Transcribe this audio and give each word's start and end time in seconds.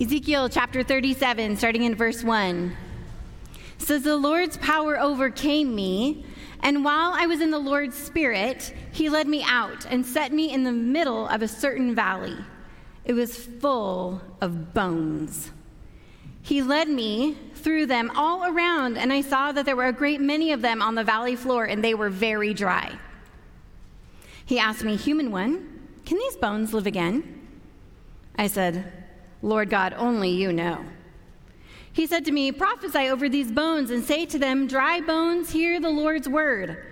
Ezekiel 0.00 0.48
chapter 0.48 0.82
37, 0.82 1.58
starting 1.58 1.82
in 1.82 1.94
verse 1.94 2.24
1, 2.24 2.74
says, 3.76 4.02
The 4.02 4.16
Lord's 4.16 4.56
power 4.56 4.98
overcame 4.98 5.74
me, 5.74 6.24
and 6.60 6.82
while 6.82 7.12
I 7.12 7.26
was 7.26 7.42
in 7.42 7.50
the 7.50 7.58
Lord's 7.58 7.98
Spirit, 7.98 8.74
he 8.92 9.10
led 9.10 9.28
me 9.28 9.42
out 9.42 9.84
and 9.84 10.06
set 10.06 10.32
me 10.32 10.54
in 10.54 10.64
the 10.64 10.72
middle 10.72 11.28
of 11.28 11.42
a 11.42 11.48
certain 11.48 11.94
valley. 11.94 12.34
It 13.04 13.12
was 13.12 13.36
full 13.36 14.22
of 14.40 14.72
bones. 14.72 15.50
He 16.40 16.62
led 16.62 16.88
me 16.88 17.36
through 17.56 17.84
them 17.84 18.10
all 18.16 18.46
around, 18.46 18.96
and 18.96 19.12
I 19.12 19.20
saw 19.20 19.52
that 19.52 19.66
there 19.66 19.76
were 19.76 19.88
a 19.88 19.92
great 19.92 20.22
many 20.22 20.52
of 20.52 20.62
them 20.62 20.80
on 20.80 20.94
the 20.94 21.04
valley 21.04 21.36
floor, 21.36 21.66
and 21.66 21.84
they 21.84 21.92
were 21.92 22.08
very 22.08 22.54
dry. 22.54 22.98
He 24.46 24.58
asked 24.58 24.82
me, 24.82 24.96
Human 24.96 25.30
one, 25.30 25.90
can 26.06 26.16
these 26.16 26.36
bones 26.36 26.72
live 26.72 26.86
again? 26.86 27.46
I 28.38 28.46
said, 28.46 28.99
Lord 29.42 29.70
God, 29.70 29.94
only 29.96 30.30
you 30.30 30.52
know. 30.52 30.84
He 31.92 32.06
said 32.06 32.24
to 32.26 32.32
me, 32.32 32.52
Prophesy 32.52 33.08
over 33.08 33.28
these 33.28 33.50
bones 33.50 33.90
and 33.90 34.04
say 34.04 34.26
to 34.26 34.38
them, 34.38 34.66
Dry 34.66 35.00
bones, 35.00 35.50
hear 35.50 35.80
the 35.80 35.90
Lord's 35.90 36.28
word. 36.28 36.84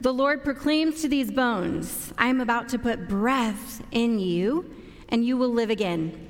The 0.00 0.12
Lord 0.12 0.42
proclaims 0.42 1.00
to 1.02 1.08
these 1.08 1.30
bones, 1.30 2.12
I 2.18 2.26
am 2.26 2.40
about 2.40 2.68
to 2.70 2.78
put 2.78 3.08
breath 3.08 3.82
in 3.92 4.18
you, 4.18 4.74
and 5.08 5.24
you 5.24 5.36
will 5.36 5.52
live 5.52 5.70
again. 5.70 6.28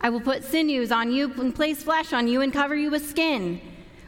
I 0.00 0.10
will 0.10 0.20
put 0.20 0.44
sinews 0.44 0.92
on 0.92 1.10
you 1.10 1.32
and 1.40 1.54
place 1.54 1.82
flesh 1.82 2.12
on 2.12 2.28
you 2.28 2.42
and 2.42 2.52
cover 2.52 2.76
you 2.76 2.90
with 2.90 3.08
skin. 3.08 3.60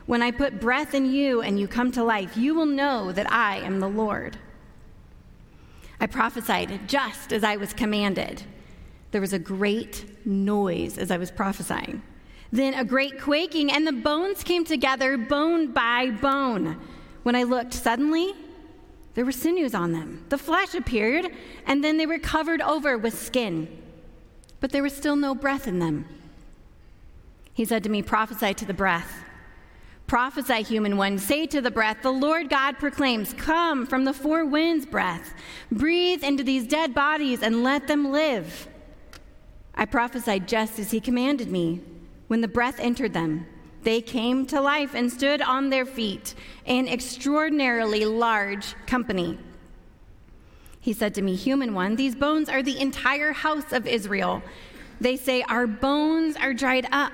When 0.04 0.22
I 0.22 0.30
put 0.30 0.60
breath 0.60 0.94
in 0.94 1.10
you 1.10 1.40
and 1.40 1.58
you 1.58 1.66
come 1.66 1.90
to 1.92 2.04
life, 2.04 2.36
you 2.36 2.54
will 2.54 2.66
know 2.66 3.10
that 3.12 3.30
I 3.32 3.58
am 3.58 3.80
the 3.80 3.88
Lord. 3.88 4.36
I 6.00 6.06
prophesied 6.06 6.88
just 6.88 7.32
as 7.32 7.42
I 7.42 7.56
was 7.56 7.72
commanded. 7.72 8.42
There 9.10 9.20
was 9.20 9.32
a 9.32 9.38
great 9.38 10.26
noise 10.26 10.98
as 10.98 11.10
I 11.10 11.16
was 11.16 11.30
prophesying. 11.30 12.02
Then 12.52 12.74
a 12.74 12.84
great 12.84 13.20
quaking, 13.20 13.70
and 13.70 13.86
the 13.86 13.92
bones 13.92 14.42
came 14.42 14.64
together, 14.64 15.16
bone 15.16 15.72
by 15.72 16.10
bone. 16.10 16.78
When 17.22 17.34
I 17.34 17.42
looked, 17.42 17.74
suddenly 17.74 18.34
there 19.14 19.24
were 19.24 19.32
sinews 19.32 19.74
on 19.74 19.92
them. 19.92 20.24
The 20.28 20.38
flesh 20.38 20.74
appeared, 20.74 21.26
and 21.66 21.82
then 21.82 21.96
they 21.96 22.06
were 22.06 22.18
covered 22.18 22.62
over 22.62 22.96
with 22.96 23.18
skin. 23.18 23.68
But 24.60 24.72
there 24.72 24.82
was 24.82 24.94
still 24.94 25.16
no 25.16 25.34
breath 25.34 25.66
in 25.66 25.78
them. 25.78 26.06
He 27.52 27.64
said 27.64 27.82
to 27.84 27.90
me, 27.90 28.02
Prophesy 28.02 28.54
to 28.54 28.64
the 28.64 28.74
breath. 28.74 29.24
Prophesy, 30.06 30.62
human 30.62 30.96
one. 30.96 31.18
Say 31.18 31.46
to 31.46 31.60
the 31.60 31.70
breath, 31.70 31.98
The 32.02 32.10
Lord 32.10 32.48
God 32.48 32.78
proclaims, 32.78 33.34
Come 33.34 33.84
from 33.84 34.04
the 34.04 34.14
four 34.14 34.46
winds, 34.46 34.86
breath. 34.86 35.34
Breathe 35.70 36.24
into 36.24 36.42
these 36.42 36.66
dead 36.66 36.94
bodies 36.94 37.42
and 37.42 37.62
let 37.62 37.88
them 37.88 38.10
live. 38.10 38.68
I 39.78 39.84
prophesied 39.84 40.48
just 40.48 40.80
as 40.80 40.90
he 40.90 41.00
commanded 41.00 41.50
me. 41.50 41.80
When 42.26 42.40
the 42.40 42.48
breath 42.48 42.80
entered 42.80 43.14
them, 43.14 43.46
they 43.84 44.00
came 44.00 44.44
to 44.46 44.60
life 44.60 44.92
and 44.92 45.10
stood 45.10 45.40
on 45.40 45.70
their 45.70 45.86
feet, 45.86 46.34
an 46.66 46.88
extraordinarily 46.88 48.04
large 48.04 48.74
company. 48.86 49.38
He 50.80 50.92
said 50.92 51.14
to 51.14 51.22
me, 51.22 51.36
Human 51.36 51.74
one, 51.74 51.94
these 51.94 52.16
bones 52.16 52.48
are 52.48 52.62
the 52.62 52.80
entire 52.80 53.32
house 53.32 53.72
of 53.72 53.86
Israel. 53.86 54.42
They 55.00 55.16
say, 55.16 55.42
Our 55.42 55.68
bones 55.68 56.36
are 56.36 56.52
dried 56.52 56.88
up, 56.90 57.12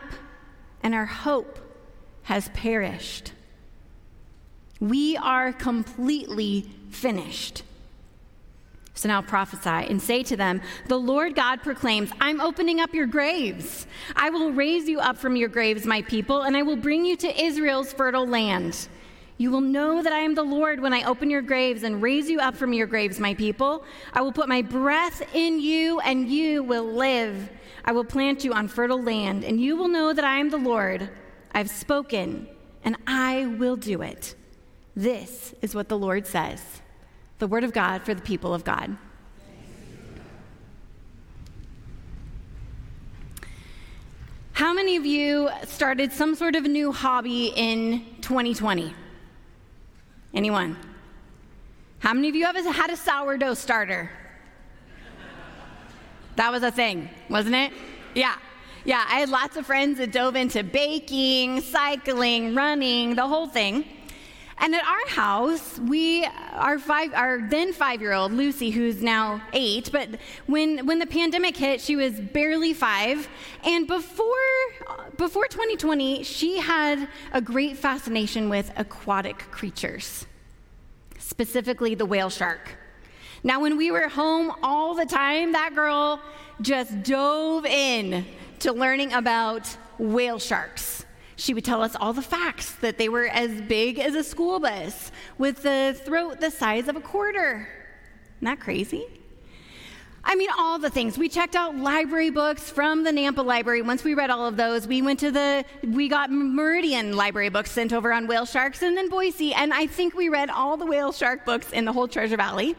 and 0.83 0.95
our 0.95 1.05
hope 1.05 1.59
has 2.23 2.49
perished. 2.55 3.33
We 4.81 5.19
are 5.19 5.53
completely 5.53 6.71
finished. 6.89 7.63
So 8.95 9.09
now 9.09 9.23
prophesy 9.23 9.91
and 9.91 10.01
say 10.01 10.23
to 10.23 10.37
them, 10.37 10.63
The 10.87 10.97
Lord 10.97 11.35
God 11.35 11.63
proclaims, 11.63 12.11
I'm 12.21 12.41
opening 12.41 12.81
up 12.81 12.95
your 12.95 13.07
graves. 13.07 13.87
I 14.15 14.31
will 14.31 14.53
raise 14.53 14.89
you 14.89 15.01
up 15.01 15.19
from 15.19 15.35
your 15.35 15.49
graves, 15.49 15.85
my 15.85 16.03
people, 16.03 16.43
and 16.43 16.57
I 16.57 16.63
will 16.63 16.77
bring 16.77 17.05
you 17.05 17.17
to 17.17 17.43
Israel's 17.43 17.93
fertile 17.93 18.27
land. 18.27 18.89
You 19.37 19.51
will 19.51 19.61
know 19.61 20.01
that 20.01 20.13
I 20.13 20.21
am 20.21 20.37
the 20.37 20.45
Lord 20.45 20.79
when 20.79 20.93
I 20.93 21.03
open 21.03 21.29
your 21.29 21.43
graves 21.43 21.83
and 21.83 22.01
raise 22.01 22.31
you 22.31 22.39
up 22.39 22.55
from 22.55 22.73
your 22.73 22.87
graves, 22.87 23.19
my 23.19 23.35
people. 23.35 23.85
I 24.13 24.23
will 24.23 24.33
put 24.33 24.49
my 24.49 24.63
breath 24.63 25.23
in 25.35 25.61
you, 25.61 25.99
and 26.01 26.29
you 26.29 26.63
will 26.63 26.85
live. 26.85 27.51
I 27.85 27.91
will 27.91 28.05
plant 28.05 28.45
you 28.45 28.53
on 28.53 28.69
fertile 28.69 29.03
land, 29.03 29.43
and 29.43 29.61
you 29.61 29.77
will 29.77 29.89
know 29.89 30.13
that 30.13 30.25
I 30.25 30.39
am 30.39 30.51
the 30.51 30.57
Lord. 30.57 31.11
I've 31.53 31.69
spoken, 31.69 32.47
and 32.85 32.97
I 33.09 33.47
will 33.59 33.77
do 33.77 34.03
it. 34.03 34.37
This 34.95 35.53
is 35.63 35.75
what 35.75 35.89
the 35.89 35.99
Lord 35.99 36.29
says 36.29 36.81
the 37.45 37.49
word 37.49 37.63
of 37.63 37.75
God 37.75 38.01
for 38.07 38.15
the 38.15 38.23
people 38.23 38.55
of 38.55 38.65
God. 38.65 38.97
How 44.55 44.73
many 44.73 44.97
of 44.97 45.05
you 45.05 45.51
started 45.65 46.11
some 46.11 46.35
sort 46.37 46.57
of 46.57 46.63
new 46.63 46.91
hobby 46.91 47.53
in 47.55 48.03
2020? 48.23 48.95
Anyone? 50.33 50.79
How 51.99 52.15
many 52.15 52.31
of 52.31 52.35
you 52.35 52.47
have 52.47 52.57
had 52.65 52.89
a 52.89 52.97
sourdough 52.97 53.53
starter? 53.53 54.11
That 56.37 56.51
was 56.51 56.63
a 56.63 56.71
thing, 56.71 57.11
wasn't 57.29 57.57
it? 57.57 57.75
Yeah. 58.15 58.37
Yeah, 58.87 59.05
I 59.07 59.21
had 59.21 59.29
lots 59.29 59.59
of 59.59 59.67
friends 59.67 59.99
that 59.99 60.13
dove 60.13 60.35
into 60.35 60.63
baking, 60.63 61.61
cycling, 61.61 62.55
running, 62.55 63.17
the 63.17 63.27
whole 63.27 63.49
thing. 63.49 63.85
And 64.59 64.75
at 64.75 64.85
our 64.85 65.09
house, 65.09 65.79
we, 65.81 66.25
our 66.53 66.79
five, 66.79 67.13
our 67.13 67.49
then 67.49 67.73
five-year-old 67.73 68.33
Lucy, 68.33 68.71
who's 68.71 69.03
now 69.03 69.43
eight, 69.53 69.91
but 69.91 70.09
when 70.47 70.87
when 70.87 70.99
the 70.99 71.07
pandemic 71.07 71.57
hit, 71.57 71.81
she 71.81 71.97
was 71.97 72.21
barely 72.21 72.73
five. 72.73 73.29
And 73.65 73.87
before 73.87 74.27
before 75.17 75.47
2020, 75.47 76.23
she 76.23 76.59
had 76.59 77.09
a 77.33 77.41
great 77.41 77.77
fascination 77.77 78.49
with 78.49 78.73
aquatic 78.77 79.39
creatures, 79.51 80.27
specifically 81.19 81.95
the 81.95 82.07
whale 82.07 82.31
shark. 82.31 82.77
Now, 83.43 83.61
when 83.61 83.77
we 83.77 83.91
were 83.91 84.09
home 84.09 84.53
all 84.63 84.95
the 84.95 85.05
time, 85.05 85.53
that 85.53 85.75
girl 85.75 86.21
just 86.63 87.03
dove 87.03 87.67
in 87.67 88.25
to 88.61 88.73
learning 88.73 89.13
about 89.13 89.77
whale 89.99 90.39
sharks. 90.39 91.04
She 91.37 91.55
would 91.55 91.65
tell 91.65 91.83
us 91.83 91.97
all 91.97 92.13
the 92.13 92.23
facts 92.23 92.73
that 92.77 92.99
they 92.99 93.09
were 93.09 93.27
as 93.27 93.61
big 93.63 93.99
as 93.99 94.15
a 94.15 94.23
school 94.23 94.61
bus 94.61 95.11
with 95.39 95.63
the 95.63 95.99
throat 96.05 96.41
the 96.41 96.51
size 96.51 96.89
of 96.89 96.97
a 96.97 97.01
quarter. 97.01 97.69
That 98.43 98.61
crazy? 98.61 99.07
I 100.27 100.37
mean, 100.37 100.49
all 100.59 100.79
the 100.79 100.89
things. 100.89 101.19
We 101.19 101.29
checked 101.29 101.55
out 101.55 101.77
library 101.77 102.31
books 102.31 102.71
from 102.71 103.05
the 103.05 103.11
Nampa 103.11 103.45
Library. 103.45 103.83
Once 103.83 104.05
we 104.05 104.15
read 104.15 104.31
all 104.31 104.47
of 104.47 104.57
those, 104.57 104.87
we 104.87 105.03
went 105.03 105.21
to 105.21 105.31
the, 105.31 105.65
we 105.83 106.09
got 106.09 106.31
Meridian 106.31 107.15
library 107.15 107.51
books 107.51 107.71
sent 107.71 107.93
over 107.93 108.11
on 108.11 108.27
whale 108.27 108.47
sharks 108.47 108.83
and 108.83 108.97
then 108.97 109.11
Boise. 109.11 109.53
And 109.53 109.75
I 109.75 109.87
think 109.87 110.15
we 110.15 110.31
read 110.31 110.49
all 110.49 110.79
the 110.79 110.87
whale 110.87 111.13
shark 111.13 111.45
books 111.45 111.73
in 111.73 111.85
the 111.85 111.93
whole 111.93 112.09
Treasure 112.09 112.39
Valley. 112.39 112.75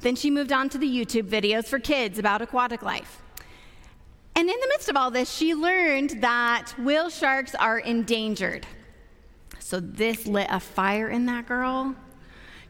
Then 0.00 0.16
she 0.16 0.30
moved 0.30 0.52
on 0.52 0.68
to 0.70 0.78
the 0.78 0.88
YouTube 0.88 1.28
videos 1.28 1.66
for 1.66 1.78
kids 1.78 2.18
about 2.18 2.42
aquatic 2.42 2.82
life. 2.82 3.22
And 4.38 4.48
in 4.48 4.54
the 4.60 4.68
midst 4.68 4.88
of 4.88 4.96
all 4.96 5.10
this, 5.10 5.28
she 5.28 5.52
learned 5.52 6.22
that 6.22 6.72
whale 6.78 7.10
sharks 7.10 7.56
are 7.56 7.80
endangered. 7.80 8.68
So 9.58 9.80
this 9.80 10.28
lit 10.28 10.46
a 10.48 10.60
fire 10.60 11.08
in 11.08 11.26
that 11.26 11.48
girl 11.48 11.96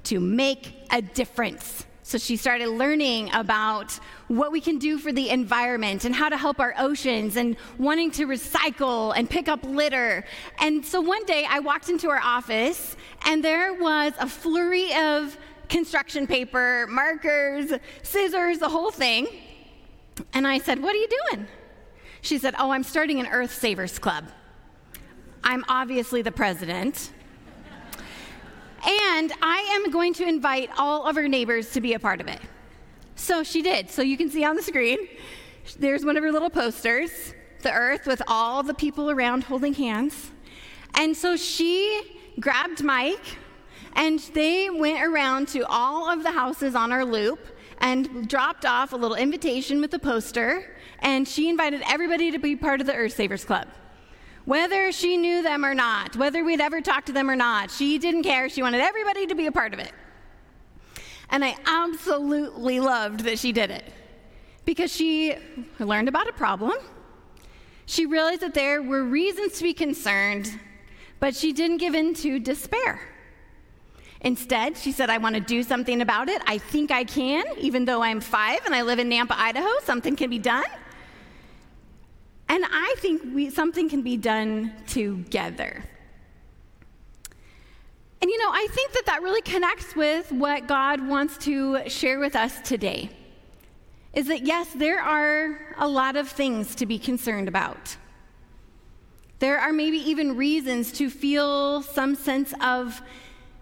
to 0.05 0.19
make 0.19 0.77
a 0.91 1.03
difference. 1.03 1.85
So 2.05 2.17
she 2.17 2.39
started 2.39 2.69
learning 2.71 3.35
about 3.35 3.93
what 4.29 4.51
we 4.51 4.63
can 4.63 4.79
do 4.79 4.97
for 4.97 5.13
the 5.13 5.29
environment 5.29 6.07
and 6.07 6.15
how 6.15 6.31
to 6.31 6.39
help 6.39 6.59
our 6.59 6.75
oceans 6.79 7.37
and 7.37 7.55
wanting 7.77 8.13
to 8.13 8.27
recycle 8.27 9.13
and 9.15 9.29
pick 9.29 9.47
up 9.47 9.63
litter. 9.63 10.25
And 10.61 10.83
so 10.83 11.03
one 11.03 11.27
day 11.27 11.47
I 11.47 11.59
walked 11.59 11.91
into 11.91 12.09
her 12.09 12.23
office 12.23 12.97
and 13.27 13.45
there 13.45 13.75
was 13.75 14.15
a 14.19 14.27
flurry 14.27 14.95
of 14.95 15.37
construction 15.69 16.27
paper, 16.27 16.87
markers, 16.89 17.75
scissors, 18.03 18.59
the 18.59 18.71
whole 18.71 18.91
thing. 18.91 19.29
And 20.33 20.47
I 20.47 20.57
said, 20.57 20.83
What 20.83 20.95
are 20.95 20.99
you 20.99 21.09
doing? 21.31 21.47
She 22.23 22.39
said, 22.39 22.55
Oh, 22.59 22.71
I'm 22.71 22.83
starting 22.83 23.21
an 23.21 23.27
Earth 23.27 23.53
Savers 23.53 23.99
Club. 23.99 24.25
I'm 25.45 25.65
obviously 25.69 26.23
the 26.23 26.33
president. 26.33 27.13
And 28.87 29.33
I 29.43 29.59
am 29.75 29.91
going 29.91 30.15
to 30.15 30.29
invite 30.29 30.71
all 30.79 31.07
of 31.07 31.17
her 31.17 31.29
neighbors 31.29 31.73
to 31.73 31.81
be 31.81 31.95
a 31.95 31.99
part 31.99 32.21
of 32.21 32.29
it. 32.29 32.41
So 33.17 33.43
she 33.43 33.63
did. 33.63 33.91
So 33.91 34.03
you 34.03 34.17
can 34.17 34.31
see 34.31 34.45
on 34.45 34.57
the 34.57 34.63
screen, 34.63 34.99
there's 35.79 36.05
one 36.05 36.17
of 36.17 36.23
her 36.23 36.31
little 36.31 36.51
posters, 36.51 37.35
the 37.63 37.73
earth 37.73 38.07
with 38.07 38.23
all 38.29 38.63
the 38.63 38.75
people 38.75 39.11
around 39.11 39.45
holding 39.45 39.75
hands. 39.75 40.31
And 40.95 41.17
so 41.17 41.37
she 41.37 42.21
grabbed 42.41 42.85
Mike 42.85 43.39
and 43.95 44.21
they 44.35 44.71
went 44.71 45.03
around 45.03 45.49
to 45.49 45.67
all 45.67 46.09
of 46.09 46.23
the 46.23 46.31
houses 46.31 46.75
on 46.75 46.93
our 46.93 47.05
loop 47.05 47.41
and 47.81 48.29
dropped 48.29 48.65
off 48.65 48.93
a 48.93 48.97
little 48.97 49.17
invitation 49.17 49.81
with 49.81 49.93
a 49.95 49.99
poster 49.99 50.77
and 51.01 51.27
she 51.27 51.49
invited 51.49 51.83
everybody 51.89 52.31
to 52.31 52.39
be 52.39 52.57
part 52.57 52.81
of 52.81 52.87
the 52.87 52.95
Earth 52.95 53.15
Savers 53.15 53.45
Club. 53.45 53.69
Whether 54.45 54.93
she 54.93 55.17
knew 55.17 55.43
them 55.43 55.65
or 55.65 55.75
not, 55.75 56.17
whether 56.17 56.43
we'd 56.43 56.61
ever 56.61 56.81
talked 56.81 57.07
to 57.09 57.13
them 57.13 57.31
or 57.31 57.37
not, 57.37 57.71
she 57.71 57.99
didn't 57.99 58.23
care. 58.23 58.49
She 58.49 58.63
wanted 58.63 58.81
everybody 58.81 59.27
to 59.27 59.35
be 59.35 59.47
a 59.47 59.53
part 59.53 59.75
of 59.75 59.79
it. 59.79 59.93
And 61.31 61.45
I 61.45 61.57
absolutely 61.67 62.81
loved 62.81 63.21
that 63.21 63.39
she 63.39 63.53
did 63.53 63.71
it 63.71 63.85
because 64.65 64.91
she 64.95 65.35
learned 65.79 66.09
about 66.09 66.29
a 66.29 66.33
problem. 66.33 66.73
She 67.85 68.07
realized 68.07 68.41
that 68.41 68.55
there 68.55 68.83
were 68.83 69.05
reasons 69.05 69.59
to 69.59 69.63
be 69.63 69.75
concerned, 69.75 70.59
but 71.21 71.37
she 71.37 71.53
didn't 71.53 71.79
give 71.79 71.95
in 71.95 72.15
to 72.15 72.39
despair. 72.39 73.01
Instead, 74.23 74.77
she 74.77 74.93
said, 74.93 75.11
I 75.11 75.19
want 75.19 75.37
to 75.37 75.41
do 75.41 75.63
something 75.63 76.01
about 76.01 76.29
it. 76.29 76.43
I 76.47 76.59
think 76.59 76.91
I 76.91 77.05
can, 77.05 77.45
even 77.59 77.85
though 77.85 78.03
I'm 78.03 78.21
five 78.21 78.61
and 78.67 78.75
I 78.75 78.83
live 78.83 78.99
in 78.99 79.09
Nampa, 79.09 79.33
Idaho, 79.33 79.69
something 79.85 80.17
can 80.17 80.29
be 80.29 80.39
done. 80.39 80.65
And 82.49 82.65
I 82.67 82.95
think 82.99 83.23
we, 83.35 83.51
something 83.51 83.89
can 83.89 84.03
be 84.03 84.17
done 84.17 84.73
together. 84.87 85.85
And 88.21 88.31
you 88.31 88.39
know, 88.39 88.51
I 88.51 88.67
think 88.71 88.93
that 88.93 89.07
that 89.07 89.23
really 89.23 89.43
connects 89.43 89.95
with 89.95 90.33
what 90.33 90.67
God 90.67 91.07
wants 91.07 91.37
to 91.39 91.89
share 91.89 92.19
with 92.19 92.35
us 92.35 92.59
today. 92.63 93.11
Is 94.13 94.27
that 94.27 94.45
yes, 94.45 94.73
there 94.75 95.01
are 95.01 95.75
a 95.77 95.87
lot 95.87 96.17
of 96.17 96.29
things 96.29 96.75
to 96.77 96.87
be 96.87 96.99
concerned 96.99 97.47
about. 97.47 97.97
There 99.39 99.59
are 99.59 99.73
maybe 99.73 99.99
even 99.99 100.37
reasons 100.37 100.91
to 100.93 101.11
feel 101.11 101.83
some 101.83 102.17
sense 102.17 102.53
of 102.61 103.01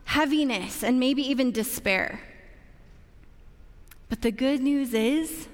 heaviness 0.05 0.83
and 0.83 0.99
maybe 0.99 1.23
even 1.29 1.53
despair. 1.53 2.21
But 4.09 4.23
the 4.23 4.31
good 4.31 4.63
news 4.63 4.95
is 4.95 5.49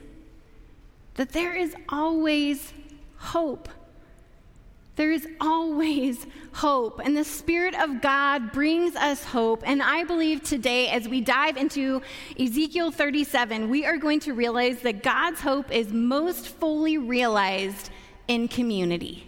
that 1.14 1.32
there 1.32 1.54
is 1.54 1.74
always 1.88 2.72
hope. 3.22 3.68
There 4.96 5.10
is 5.10 5.26
always 5.40 6.26
hope. 6.52 7.00
And 7.02 7.16
the 7.16 7.24
Spirit 7.24 7.74
of 7.74 8.02
God 8.02 8.52
brings 8.52 8.94
us 8.94 9.24
hope. 9.24 9.62
And 9.64 9.82
I 9.82 10.04
believe 10.04 10.42
today, 10.42 10.88
as 10.88 11.08
we 11.08 11.20
dive 11.22 11.56
into 11.56 12.02
Ezekiel 12.38 12.90
37, 12.90 13.70
we 13.70 13.86
are 13.86 13.96
going 13.96 14.20
to 14.20 14.34
realize 14.34 14.80
that 14.80 15.02
God's 15.02 15.40
hope 15.40 15.72
is 15.72 15.92
most 15.92 16.48
fully 16.48 16.98
realized 16.98 17.90
in 18.28 18.48
community. 18.48 19.26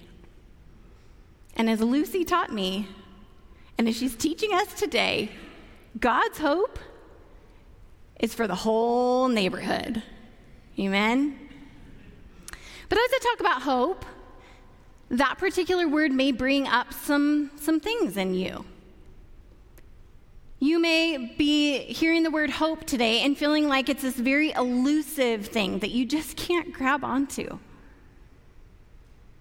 And 1.56 1.70
as 1.70 1.81
Lucy 1.81 2.25
taught 2.25 2.52
me, 2.52 2.88
and 3.79 3.88
as 3.88 3.96
she's 3.96 4.14
teaching 4.14 4.52
us 4.52 4.75
today, 4.75 5.31
God's 5.99 6.38
hope 6.38 6.79
is 8.20 8.35
for 8.35 8.46
the 8.46 8.55
whole 8.55 9.29
neighborhood. 9.29 10.02
Amen? 10.79 11.44
But 12.89 12.99
as 12.99 13.11
I 13.13 13.19
talk 13.23 13.41
about 13.41 13.63
hope, 13.63 14.05
that 15.11 15.39
particular 15.39 15.89
word 15.89 16.13
may 16.13 16.33
bring 16.33 16.67
up 16.67 16.93
some, 16.93 17.51
some 17.57 17.81
things 17.81 18.17
in 18.17 18.35
you. 18.35 18.65
You 20.61 20.79
may 20.79 21.35
be 21.37 21.79
hearing 21.79 22.23
the 22.23 22.31
word 22.31 22.49
hope 22.49 22.85
today 22.85 23.21
and 23.21 23.37
feeling 23.37 23.69
like 23.69 23.89
it's 23.89 24.03
this 24.03 24.17
very 24.17 24.53
elusive 24.53 25.47
thing 25.47 25.81
that 25.81 25.91
you 25.91 26.07
just 26.07 26.37
can't 26.37 26.73
grab 26.73 27.05
onto. 27.05 27.59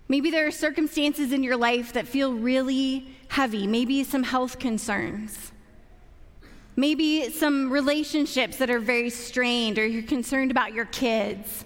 Maybe 0.10 0.30
there 0.32 0.46
are 0.46 0.52
circumstances 0.52 1.32
in 1.32 1.42
your 1.44 1.56
life 1.56 1.94
that 1.94 2.08
feel 2.08 2.34
really 2.34 3.08
heavy, 3.30 3.68
maybe 3.68 4.04
some 4.04 4.24
health 4.24 4.60
concerns. 4.60 5.52
Maybe 6.76 7.30
some 7.30 7.72
relationships 7.72 8.58
that 8.58 8.70
are 8.70 8.80
very 8.80 9.10
strained, 9.10 9.80
or 9.80 9.86
you're 9.86 10.04
concerned 10.04 10.52
about 10.52 10.74
your 10.74 10.86
kids. 10.86 11.66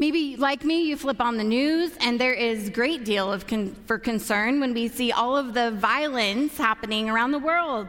Maybe, 0.00 0.34
like 0.36 0.64
me, 0.64 0.84
you 0.84 0.96
flip 0.96 1.20
on 1.20 1.36
the 1.36 1.44
news 1.44 1.92
and 2.00 2.18
there 2.18 2.32
is 2.32 2.70
great 2.70 3.04
deal 3.04 3.30
of 3.30 3.46
con- 3.46 3.76
for 3.84 3.98
concern 3.98 4.58
when 4.58 4.72
we 4.72 4.88
see 4.88 5.12
all 5.12 5.36
of 5.36 5.52
the 5.52 5.72
violence 5.72 6.56
happening 6.56 7.10
around 7.10 7.32
the 7.32 7.38
world. 7.38 7.88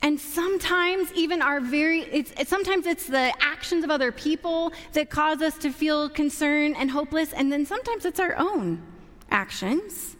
And 0.00 0.20
sometimes, 0.20 1.12
even 1.14 1.42
our 1.42 1.58
very, 1.58 2.02
it's, 2.02 2.48
sometimes 2.48 2.86
it's 2.86 3.08
the 3.08 3.32
actions 3.40 3.82
of 3.82 3.90
other 3.90 4.12
people 4.12 4.72
that 4.92 5.10
cause 5.10 5.42
us 5.42 5.58
to 5.58 5.70
feel 5.70 6.08
concern 6.08 6.76
and 6.76 6.88
hopeless, 6.88 7.32
and 7.32 7.50
then 7.50 7.66
sometimes 7.66 8.04
it's 8.04 8.20
our 8.20 8.36
own 8.36 8.80
actions, 9.32 10.13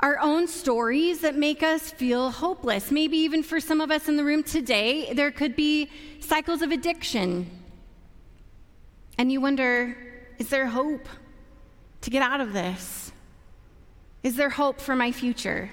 our 0.00 0.18
own 0.18 0.48
stories 0.48 1.20
that 1.20 1.36
make 1.36 1.62
us 1.62 1.90
feel 1.90 2.30
hopeless. 2.30 2.90
Maybe 2.90 3.18
even 3.18 3.42
for 3.42 3.60
some 3.60 3.80
of 3.80 3.90
us 3.90 4.08
in 4.08 4.16
the 4.16 4.24
room 4.24 4.42
today, 4.42 5.12
there 5.12 5.30
could 5.30 5.54
be 5.54 5.90
cycles 6.20 6.62
of 6.62 6.70
addiction. 6.70 7.50
And 9.18 9.30
you 9.30 9.40
wonder 9.40 9.96
is 10.38 10.48
there 10.48 10.66
hope 10.66 11.06
to 12.00 12.10
get 12.10 12.22
out 12.22 12.40
of 12.40 12.54
this? 12.54 13.12
Is 14.22 14.36
there 14.36 14.48
hope 14.48 14.80
for 14.80 14.96
my 14.96 15.12
future? 15.12 15.70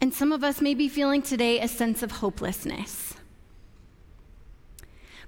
And 0.00 0.12
some 0.12 0.30
of 0.30 0.44
us 0.44 0.60
may 0.60 0.74
be 0.74 0.88
feeling 0.88 1.22
today 1.22 1.60
a 1.60 1.68
sense 1.68 2.02
of 2.02 2.12
hopelessness. 2.12 3.07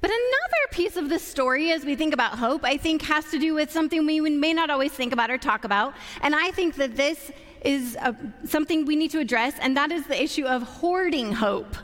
But 0.00 0.10
another 0.10 0.64
piece 0.70 0.96
of 0.96 1.08
the 1.08 1.18
story, 1.18 1.72
as 1.72 1.84
we 1.84 1.94
think 1.94 2.14
about 2.14 2.38
hope, 2.38 2.64
I 2.64 2.76
think 2.76 3.02
has 3.02 3.30
to 3.30 3.38
do 3.38 3.54
with 3.54 3.70
something 3.70 4.06
we 4.06 4.20
may 4.20 4.52
not 4.52 4.70
always 4.70 4.92
think 4.92 5.12
about 5.12 5.30
or 5.30 5.38
talk 5.38 5.64
about. 5.64 5.94
And 6.22 6.34
I 6.34 6.50
think 6.52 6.76
that 6.76 6.96
this 6.96 7.30
is 7.62 7.96
a, 7.96 8.16
something 8.44 8.86
we 8.86 8.96
need 8.96 9.10
to 9.10 9.18
address, 9.18 9.58
and 9.60 9.76
that 9.76 9.92
is 9.92 10.06
the 10.06 10.20
issue 10.20 10.46
of 10.46 10.62
hoarding 10.62 11.32
hope. 11.32 11.76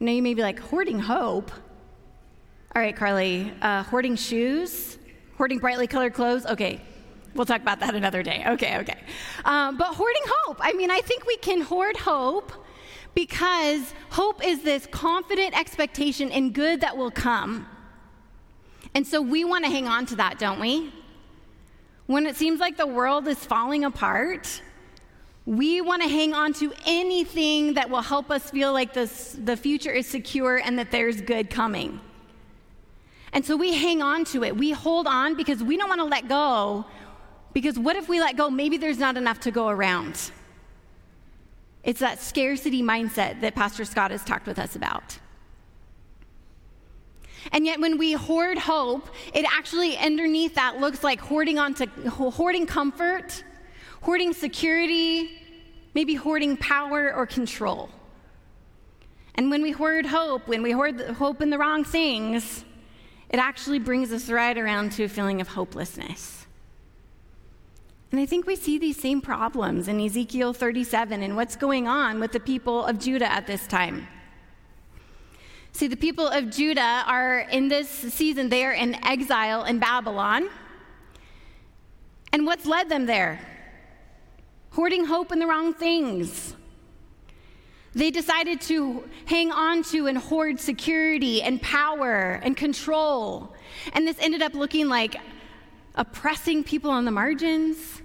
Now, 0.00 0.12
you 0.12 0.22
may 0.22 0.32
be 0.32 0.42
like, 0.42 0.58
hoarding 0.58 0.98
hope? 0.98 1.50
All 2.74 2.80
right, 2.80 2.96
Carly, 2.96 3.52
uh, 3.60 3.82
hoarding 3.82 4.16
shoes? 4.16 4.96
Hoarding 5.36 5.58
brightly 5.58 5.86
colored 5.86 6.14
clothes? 6.14 6.46
Okay, 6.46 6.80
We'll 7.34 7.46
talk 7.46 7.60
about 7.60 7.78
that 7.80 7.94
another 7.94 8.22
day. 8.22 8.42
Okay, 8.48 8.78
okay. 8.78 8.98
Um, 9.44 9.76
but 9.76 9.94
hoarding 9.94 10.22
hope. 10.26 10.56
I 10.60 10.72
mean, 10.72 10.90
I 10.90 11.00
think 11.00 11.24
we 11.24 11.36
can 11.36 11.60
hoard 11.60 11.96
hope 11.96 12.52
because 13.14 13.94
hope 14.10 14.44
is 14.44 14.62
this 14.62 14.86
confident 14.90 15.58
expectation 15.58 16.30
in 16.30 16.52
good 16.52 16.80
that 16.80 16.96
will 16.96 17.10
come. 17.10 17.66
And 18.94 19.06
so 19.06 19.20
we 19.20 19.44
want 19.44 19.64
to 19.64 19.70
hang 19.70 19.86
on 19.86 20.06
to 20.06 20.16
that, 20.16 20.38
don't 20.38 20.60
we? 20.60 20.92
When 22.06 22.26
it 22.26 22.36
seems 22.36 22.58
like 22.58 22.76
the 22.76 22.86
world 22.86 23.28
is 23.28 23.38
falling 23.44 23.84
apart, 23.84 24.62
we 25.44 25.80
want 25.80 26.02
to 26.02 26.08
hang 26.08 26.34
on 26.34 26.52
to 26.54 26.72
anything 26.86 27.74
that 27.74 27.88
will 27.88 28.02
help 28.02 28.30
us 28.30 28.50
feel 28.50 28.72
like 28.72 28.92
this, 28.92 29.36
the 29.44 29.56
future 29.56 29.90
is 29.90 30.06
secure 30.06 30.56
and 30.56 30.78
that 30.78 30.90
there's 30.90 31.20
good 31.20 31.50
coming. 31.50 32.00
And 33.32 33.44
so 33.44 33.56
we 33.56 33.74
hang 33.74 34.02
on 34.02 34.24
to 34.26 34.44
it. 34.44 34.56
We 34.56 34.70
hold 34.72 35.06
on 35.06 35.36
because 35.36 35.62
we 35.62 35.76
don't 35.76 35.88
want 35.88 36.00
to 36.00 36.06
let 36.06 36.28
go. 36.28 36.84
Because 37.52 37.78
what 37.78 37.96
if 37.96 38.08
we 38.08 38.20
let 38.20 38.36
go? 38.36 38.50
Maybe 38.50 38.76
there's 38.76 38.98
not 38.98 39.16
enough 39.16 39.40
to 39.40 39.50
go 39.50 39.68
around. 39.68 40.30
It's 41.84 42.00
that 42.00 42.20
scarcity 42.20 42.82
mindset 42.82 43.40
that 43.40 43.54
Pastor 43.54 43.84
Scott 43.84 44.10
has 44.10 44.24
talked 44.24 44.46
with 44.46 44.58
us 44.58 44.76
about. 44.76 45.18
And 47.52 47.64
yet, 47.64 47.80
when 47.80 47.98
we 47.98 48.12
hoard 48.12 48.58
hope, 48.58 49.08
it 49.32 49.46
actually 49.50 49.96
underneath 49.96 50.54
that 50.56 50.80
looks 50.80 51.02
like 51.04 51.20
hoarding 51.20 51.58
onto 51.58 51.86
hoarding 52.08 52.66
comfort, 52.66 53.42
hoarding 54.02 54.32
security, 54.32 55.30
maybe 55.94 56.14
hoarding 56.14 56.56
power 56.56 57.14
or 57.14 57.26
control. 57.26 57.90
And 59.36 59.50
when 59.50 59.62
we 59.62 59.70
hoard 59.70 60.04
hope, 60.04 60.48
when 60.48 60.62
we 60.62 60.72
hoard 60.72 61.00
hope 61.00 61.40
in 61.40 61.50
the 61.50 61.58
wrong 61.58 61.84
things, 61.84 62.64
it 63.30 63.38
actually 63.38 63.78
brings 63.78 64.12
us 64.12 64.28
right 64.28 64.58
around 64.58 64.92
to 64.92 65.04
a 65.04 65.08
feeling 65.08 65.40
of 65.40 65.48
hopelessness. 65.48 66.37
And 68.10 68.20
I 68.20 68.26
think 68.26 68.46
we 68.46 68.56
see 68.56 68.78
these 68.78 68.98
same 68.98 69.20
problems 69.20 69.86
in 69.86 70.00
Ezekiel 70.00 70.54
37 70.54 71.22
and 71.22 71.36
what's 71.36 71.56
going 71.56 71.86
on 71.86 72.18
with 72.20 72.32
the 72.32 72.40
people 72.40 72.86
of 72.86 72.98
Judah 72.98 73.30
at 73.30 73.46
this 73.46 73.66
time. 73.66 74.08
See, 75.72 75.88
the 75.88 75.96
people 75.96 76.26
of 76.26 76.50
Judah 76.50 77.04
are 77.06 77.40
in 77.40 77.68
this 77.68 77.88
season, 77.88 78.48
they 78.48 78.64
are 78.64 78.72
in 78.72 78.94
exile 79.04 79.64
in 79.64 79.78
Babylon. 79.78 80.48
And 82.32 82.46
what's 82.46 82.64
led 82.66 82.88
them 82.88 83.06
there? 83.06 83.40
Hoarding 84.70 85.04
hope 85.04 85.30
in 85.30 85.38
the 85.38 85.46
wrong 85.46 85.74
things. 85.74 86.54
They 87.94 88.10
decided 88.10 88.60
to 88.62 89.08
hang 89.26 89.50
on 89.52 89.82
to 89.84 90.06
and 90.06 90.16
hoard 90.16 90.60
security 90.60 91.42
and 91.42 91.60
power 91.60 92.40
and 92.42 92.56
control. 92.56 93.54
And 93.92 94.06
this 94.06 94.16
ended 94.20 94.42
up 94.42 94.54
looking 94.54 94.88
like 94.88 95.16
oppressing 95.98 96.62
people 96.62 96.90
on 96.90 97.04
the 97.04 97.10
margins, 97.10 98.00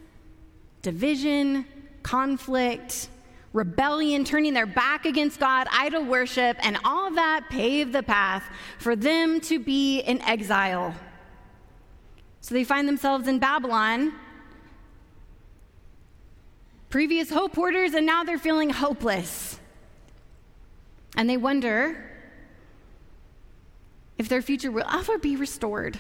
division, 0.82 1.66
conflict, 2.02 3.08
rebellion, 3.54 4.26
turning 4.26 4.54
their 4.54 4.66
back 4.66 5.06
against 5.06 5.40
God, 5.40 5.68
idol 5.72 6.04
worship, 6.04 6.58
and 6.62 6.78
all 6.84 7.08
of 7.08 7.16
that 7.16 7.50
paved 7.50 7.94
the 7.94 8.04
path 8.04 8.44
for 8.80 8.96
them 8.96 9.40
to 9.42 9.60
be 9.60 10.00
in 10.00 10.20
exile. 10.24 10.94
So 12.42 12.56
they 12.56 12.64
find 12.64 12.88
themselves 12.88 13.28
in 13.28 13.38
Babylon, 13.38 14.12
previous 16.90 17.30
hope 17.30 17.56
hoarders, 17.56 17.94
and 17.94 18.06
now 18.06 18.24
they're 18.24 18.40
feeling 18.40 18.72
hopeless. 18.72 19.60
And 21.16 21.30
they 21.30 21.38
wonder 21.38 22.10
if 24.18 24.28
their 24.28 24.42
future 24.42 24.72
will 24.72 24.88
ever 24.92 25.20
be 25.20 25.36
restored. 25.36 26.00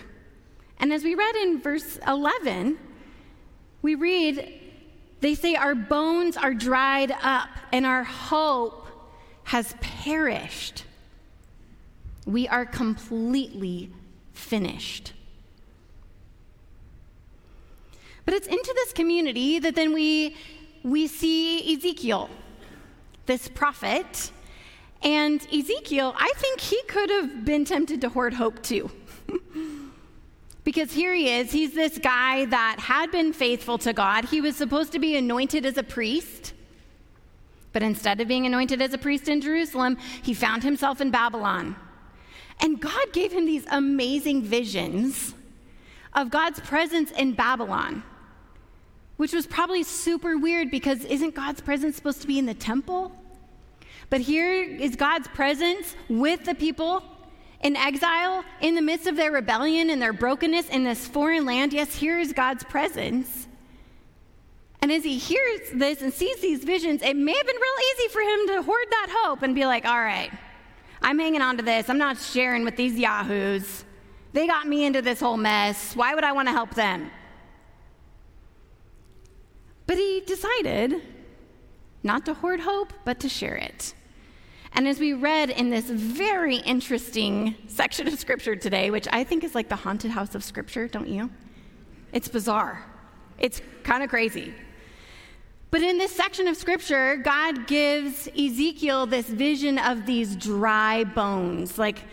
And 0.83 0.91
as 0.91 1.05
we 1.05 1.15
read 1.15 1.37
in 1.37 1.61
verse 1.61 1.97
11, 2.05 2.77
we 3.81 3.95
read, 3.95 4.59
they 5.21 5.33
say, 5.33 5.55
Our 5.55 5.75
bones 5.75 6.35
are 6.35 6.53
dried 6.53 7.15
up 7.23 7.47
and 7.71 7.85
our 7.85 8.03
hope 8.03 8.85
has 9.45 9.75
perished. 9.79 10.83
We 12.25 12.49
are 12.49 12.65
completely 12.65 13.93
finished. 14.33 15.13
But 18.25 18.33
it's 18.33 18.47
into 18.47 18.73
this 18.75 18.91
community 18.91 19.59
that 19.59 19.75
then 19.75 19.93
we, 19.93 20.35
we 20.83 21.07
see 21.07 21.77
Ezekiel, 21.77 22.29
this 23.25 23.47
prophet. 23.47 24.33
And 25.01 25.39
Ezekiel, 25.47 26.13
I 26.17 26.33
think 26.35 26.59
he 26.59 26.81
could 26.89 27.09
have 27.09 27.45
been 27.45 27.63
tempted 27.63 28.01
to 28.01 28.09
hoard 28.09 28.33
hope 28.33 28.61
too. 28.61 28.91
because 30.63 30.93
here 30.93 31.13
he 31.13 31.29
is. 31.29 31.51
He's 31.51 31.73
this 31.73 31.97
guy 31.97 32.45
that 32.45 32.79
had 32.79 33.11
been 33.11 33.33
faithful 33.33 33.77
to 33.79 33.93
God. 33.93 34.25
He 34.25 34.41
was 34.41 34.55
supposed 34.55 34.91
to 34.93 34.99
be 34.99 35.15
anointed 35.15 35.65
as 35.65 35.77
a 35.77 35.83
priest. 35.83 36.53
But 37.71 37.83
instead 37.83 38.21
of 38.21 38.27
being 38.27 38.45
anointed 38.45 38.81
as 38.81 38.93
a 38.93 38.97
priest 38.97 39.27
in 39.27 39.41
Jerusalem, 39.41 39.97
he 40.21 40.33
found 40.33 40.63
himself 40.63 41.01
in 41.01 41.11
Babylon. 41.11 41.75
And 42.61 42.79
God 42.79 43.11
gave 43.13 43.31
him 43.31 43.45
these 43.45 43.65
amazing 43.71 44.43
visions 44.43 45.33
of 46.13 46.29
God's 46.29 46.59
presence 46.59 47.11
in 47.11 47.33
Babylon 47.33 48.03
which 49.17 49.33
was 49.33 49.45
probably 49.45 49.83
super 49.83 50.37
weird 50.37 50.71
because 50.71 51.05
isn't 51.05 51.35
God's 51.35 51.61
presence 51.61 51.95
supposed 51.95 52.21
to 52.21 52.27
be 52.27 52.39
in 52.39 52.45
the 52.45 52.53
temple? 52.53 53.11
But 54.09 54.21
here 54.21 54.61
is 54.63 54.95
God's 54.95 55.27
presence 55.29 55.95
with 56.09 56.45
the 56.45 56.55
people 56.55 57.03
in 57.63 57.75
exile 57.77 58.43
in 58.61 58.75
the 58.75 58.81
midst 58.81 59.07
of 59.07 59.15
their 59.15 59.31
rebellion 59.31 59.89
and 59.89 60.01
their 60.01 60.13
brokenness 60.13 60.69
in 60.69 60.83
this 60.83 61.07
foreign 61.07 61.45
land. 61.45 61.73
Yes, 61.73 61.95
here 61.95 62.19
is 62.19 62.33
God's 62.33 62.63
presence. 62.63 63.47
And 64.81 64.91
as 64.91 65.03
he 65.03 65.17
hears 65.17 65.69
this 65.73 66.01
and 66.01 66.13
sees 66.13 66.41
these 66.41 66.63
visions, 66.65 67.01
it 67.01 67.15
may 67.15 67.35
have 67.35 67.47
been 67.47 67.55
real 67.55 67.87
easy 67.93 68.09
for 68.09 68.21
him 68.21 68.47
to 68.47 68.61
hoard 68.63 68.85
that 68.89 69.07
hope 69.23 69.41
and 69.41 69.55
be 69.55 69.65
like, 69.65 69.85
all 69.85 69.99
right, 69.99 70.29
I'm 71.01 71.17
hanging 71.17 71.41
on 71.41 71.55
to 71.55 71.63
this. 71.63 71.89
I'm 71.89 71.97
not 71.97 72.17
sharing 72.17 72.65
with 72.65 72.75
these 72.75 72.99
yahoos. 72.99 73.85
They 74.33 74.45
got 74.45 74.67
me 74.67 74.85
into 74.85 75.01
this 75.01 75.21
whole 75.21 75.37
mess. 75.37 75.95
Why 75.95 76.13
would 76.13 76.25
I 76.25 76.33
want 76.33 76.49
to 76.49 76.51
help 76.51 76.75
them? 76.75 77.11
But 79.87 79.97
he 79.97 80.21
decided 80.25 81.01
not 82.03 82.25
to 82.25 82.33
hoard 82.33 82.59
hope, 82.59 82.91
but 83.05 83.21
to 83.21 83.29
share 83.29 83.55
it. 83.55 83.93
And 84.75 84.87
as 84.87 84.99
we 84.99 85.13
read 85.13 85.51
in 85.51 85.69
this 85.69 85.85
very 85.85 86.57
interesting 86.57 87.55
section 87.67 88.07
of 88.07 88.17
scripture 88.17 88.55
today, 88.55 88.89
which 88.89 89.07
I 89.11 89.23
think 89.23 89.43
is 89.43 89.53
like 89.53 89.69
the 89.69 89.75
haunted 89.75 90.11
house 90.11 90.33
of 90.33 90.43
scripture, 90.43 90.87
don't 90.87 91.07
you? 91.07 91.29
It's 92.11 92.27
bizarre. 92.27 92.83
It's 93.37 93.61
kind 93.83 94.03
of 94.03 94.09
crazy. 94.09 94.53
But 95.69 95.81
in 95.81 95.97
this 95.97 96.11
section 96.11 96.47
of 96.47 96.57
scripture, 96.57 97.17
God 97.17 97.67
gives 97.67 98.27
Ezekiel 98.27 99.05
this 99.05 99.27
vision 99.27 99.77
of 99.79 100.05
these 100.05 100.35
dry 100.35 101.03
bones, 101.03 101.77
like 101.77 102.03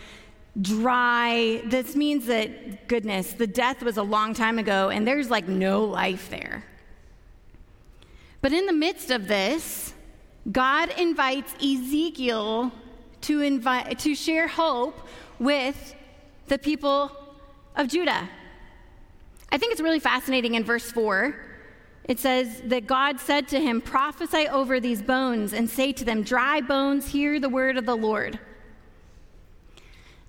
dry. 0.61 1.63
This 1.67 1.97
means 1.97 2.27
that, 2.27 2.89
goodness, 2.89 3.33
the 3.33 3.47
death 3.47 3.83
was 3.83 3.97
a 3.97 4.03
long 4.03 4.35
time 4.35 4.59
ago 4.59 4.89
and 4.91 5.07
there's 5.07 5.31
like 5.31 5.49
no 5.49 5.85
life 5.85 6.31
there. 6.31 6.65
But 8.43 8.53
in 8.53 8.67
the 8.67 8.73
midst 8.73 9.11
of 9.11 9.29
this, 9.29 9.93
God 10.51 10.91
invites 10.99 11.53
Ezekiel 11.55 12.73
to, 13.23 13.41
invite, 13.43 13.99
to 14.01 14.15
share 14.15 14.49
hope 14.49 14.99
with 15.39 15.95
the 16.49 16.59
people 16.59 17.13
of 17.77 17.89
Judah. 17.89 18.29
I 19.53 19.59
think 19.59 19.73
it's 19.73 19.81
really 19.81 20.01
fascinating 20.01 20.55
in 20.55 20.65
verse 20.65 20.91
4. 20.91 21.35
It 22.05 22.19
says 22.19 22.63
that 22.65 22.87
God 22.87 23.21
said 23.21 23.49
to 23.49 23.61
him, 23.61 23.81
Prophesy 23.81 24.49
over 24.49 24.81
these 24.81 25.03
bones 25.03 25.53
and 25.53 25.69
say 25.69 25.93
to 25.93 26.05
them, 26.05 26.23
Dry 26.23 26.61
bones, 26.61 27.09
hear 27.09 27.39
the 27.39 27.49
word 27.49 27.77
of 27.77 27.87
the 27.87 27.97
Lord. 27.97 28.39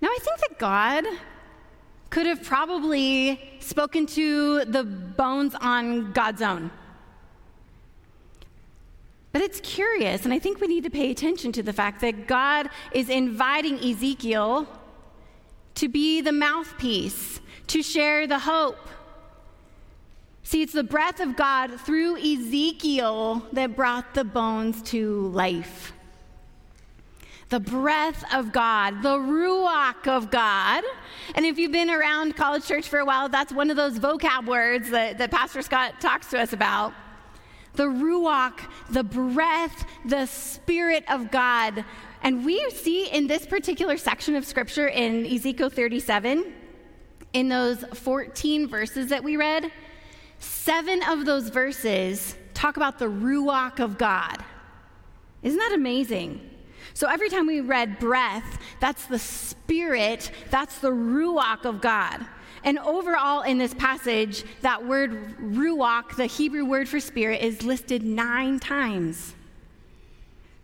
Now, 0.00 0.08
I 0.08 0.18
think 0.20 0.38
that 0.40 0.58
God 0.58 1.04
could 2.10 2.26
have 2.26 2.42
probably 2.42 3.40
spoken 3.60 4.06
to 4.06 4.64
the 4.66 4.84
bones 4.84 5.54
on 5.60 6.12
God's 6.12 6.42
own. 6.42 6.70
But 9.32 9.40
it's 9.40 9.60
curious, 9.60 10.24
and 10.24 10.34
I 10.34 10.38
think 10.38 10.60
we 10.60 10.66
need 10.66 10.84
to 10.84 10.90
pay 10.90 11.10
attention 11.10 11.52
to 11.52 11.62
the 11.62 11.72
fact 11.72 12.02
that 12.02 12.26
God 12.26 12.68
is 12.92 13.08
inviting 13.08 13.78
Ezekiel 13.78 14.68
to 15.76 15.88
be 15.88 16.20
the 16.20 16.32
mouthpiece, 16.32 17.40
to 17.68 17.82
share 17.82 18.26
the 18.26 18.40
hope. 18.40 18.76
See, 20.42 20.60
it's 20.60 20.74
the 20.74 20.84
breath 20.84 21.20
of 21.20 21.34
God 21.34 21.80
through 21.80 22.18
Ezekiel 22.18 23.46
that 23.52 23.74
brought 23.74 24.12
the 24.12 24.24
bones 24.24 24.82
to 24.90 25.28
life. 25.28 25.94
The 27.48 27.60
breath 27.60 28.24
of 28.34 28.52
God, 28.52 29.02
the 29.02 29.16
ruach 29.16 30.06
of 30.08 30.30
God. 30.30 30.84
And 31.34 31.46
if 31.46 31.58
you've 31.58 31.72
been 31.72 31.90
around 31.90 32.36
college 32.36 32.66
church 32.66 32.88
for 32.88 32.98
a 32.98 33.04
while, 33.04 33.30
that's 33.30 33.52
one 33.52 33.70
of 33.70 33.76
those 33.76 33.98
vocab 33.98 34.46
words 34.46 34.90
that, 34.90 35.16
that 35.18 35.30
Pastor 35.30 35.62
Scott 35.62 36.00
talks 36.00 36.28
to 36.28 36.40
us 36.40 36.52
about 36.52 36.92
the 37.74 37.84
Ruach, 37.84 38.58
the 38.90 39.04
breath, 39.04 39.84
the 40.04 40.26
Spirit 40.26 41.04
of 41.08 41.30
God. 41.30 41.84
And 42.22 42.44
we 42.44 42.70
see 42.70 43.08
in 43.08 43.26
this 43.26 43.46
particular 43.46 43.96
section 43.96 44.36
of 44.36 44.44
scripture 44.44 44.88
in 44.88 45.26
Ezekiel 45.26 45.70
37, 45.70 46.52
in 47.32 47.48
those 47.48 47.84
14 47.94 48.68
verses 48.68 49.08
that 49.08 49.24
we 49.24 49.36
read, 49.36 49.72
seven 50.38 51.02
of 51.04 51.24
those 51.24 51.48
verses 51.48 52.36
talk 52.54 52.76
about 52.76 52.98
the 52.98 53.06
Ruach 53.06 53.80
of 53.80 53.98
God. 53.98 54.44
Isn't 55.42 55.58
that 55.58 55.72
amazing? 55.74 56.50
So 56.94 57.08
every 57.08 57.30
time 57.30 57.46
we 57.46 57.60
read 57.60 57.98
breath, 57.98 58.58
that's 58.80 59.06
the 59.06 59.18
Spirit, 59.18 60.30
that's 60.50 60.78
the 60.78 60.90
Ruach 60.90 61.64
of 61.64 61.80
God. 61.80 62.26
And 62.64 62.78
overall, 62.78 63.42
in 63.42 63.58
this 63.58 63.74
passage, 63.74 64.44
that 64.60 64.86
word 64.86 65.36
ruach, 65.38 66.16
the 66.16 66.26
Hebrew 66.26 66.64
word 66.64 66.88
for 66.88 67.00
spirit, 67.00 67.42
is 67.42 67.62
listed 67.62 68.04
nine 68.04 68.60
times. 68.60 69.34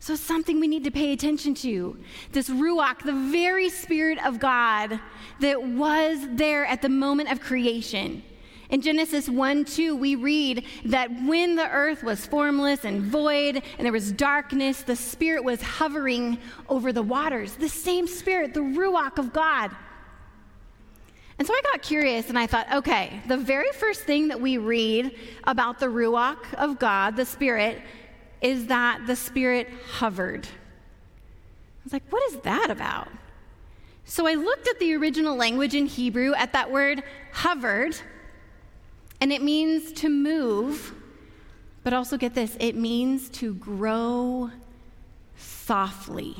So, 0.00 0.14
something 0.14 0.60
we 0.60 0.68
need 0.68 0.84
to 0.84 0.92
pay 0.92 1.12
attention 1.12 1.54
to. 1.56 1.98
This 2.30 2.48
ruach, 2.48 3.02
the 3.02 3.30
very 3.32 3.68
spirit 3.68 4.24
of 4.24 4.38
God 4.38 5.00
that 5.40 5.62
was 5.62 6.20
there 6.30 6.64
at 6.66 6.82
the 6.82 6.88
moment 6.88 7.32
of 7.32 7.40
creation. 7.40 8.22
In 8.70 8.82
Genesis 8.82 9.28
1 9.28 9.64
2, 9.64 9.96
we 9.96 10.14
read 10.14 10.64
that 10.84 11.10
when 11.24 11.56
the 11.56 11.68
earth 11.70 12.02
was 12.02 12.26
formless 12.26 12.84
and 12.84 13.02
void 13.02 13.62
and 13.78 13.84
there 13.84 13.92
was 13.92 14.12
darkness, 14.12 14.82
the 14.82 14.94
Spirit 14.94 15.42
was 15.42 15.62
hovering 15.62 16.38
over 16.68 16.92
the 16.92 17.02
waters. 17.02 17.54
The 17.54 17.68
same 17.68 18.06
Spirit, 18.06 18.52
the 18.52 18.60
Ruach 18.60 19.18
of 19.18 19.32
God. 19.32 19.74
And 21.38 21.46
so 21.46 21.54
I 21.54 21.60
got 21.72 21.82
curious 21.82 22.28
and 22.28 22.38
I 22.38 22.46
thought, 22.46 22.66
okay, 22.72 23.20
the 23.28 23.36
very 23.36 23.70
first 23.72 24.02
thing 24.02 24.28
that 24.28 24.40
we 24.40 24.58
read 24.58 25.16
about 25.44 25.78
the 25.78 25.86
Ruach 25.86 26.52
of 26.54 26.78
God, 26.78 27.14
the 27.14 27.24
Spirit, 27.24 27.80
is 28.40 28.66
that 28.66 29.06
the 29.06 29.14
Spirit 29.14 29.68
hovered. 29.92 30.46
I 30.46 31.84
was 31.84 31.92
like, 31.92 32.10
what 32.10 32.22
is 32.32 32.40
that 32.40 32.70
about? 32.70 33.08
So 34.04 34.26
I 34.26 34.34
looked 34.34 34.66
at 34.66 34.80
the 34.80 34.94
original 34.94 35.36
language 35.36 35.74
in 35.74 35.86
Hebrew 35.86 36.34
at 36.34 36.52
that 36.54 36.72
word 36.72 37.04
hovered, 37.30 37.96
and 39.20 39.32
it 39.32 39.42
means 39.42 39.92
to 39.92 40.08
move, 40.08 40.94
but 41.84 41.92
also 41.92 42.16
get 42.16 42.34
this 42.34 42.56
it 42.58 42.74
means 42.74 43.28
to 43.30 43.54
grow 43.54 44.50
softly. 45.36 46.36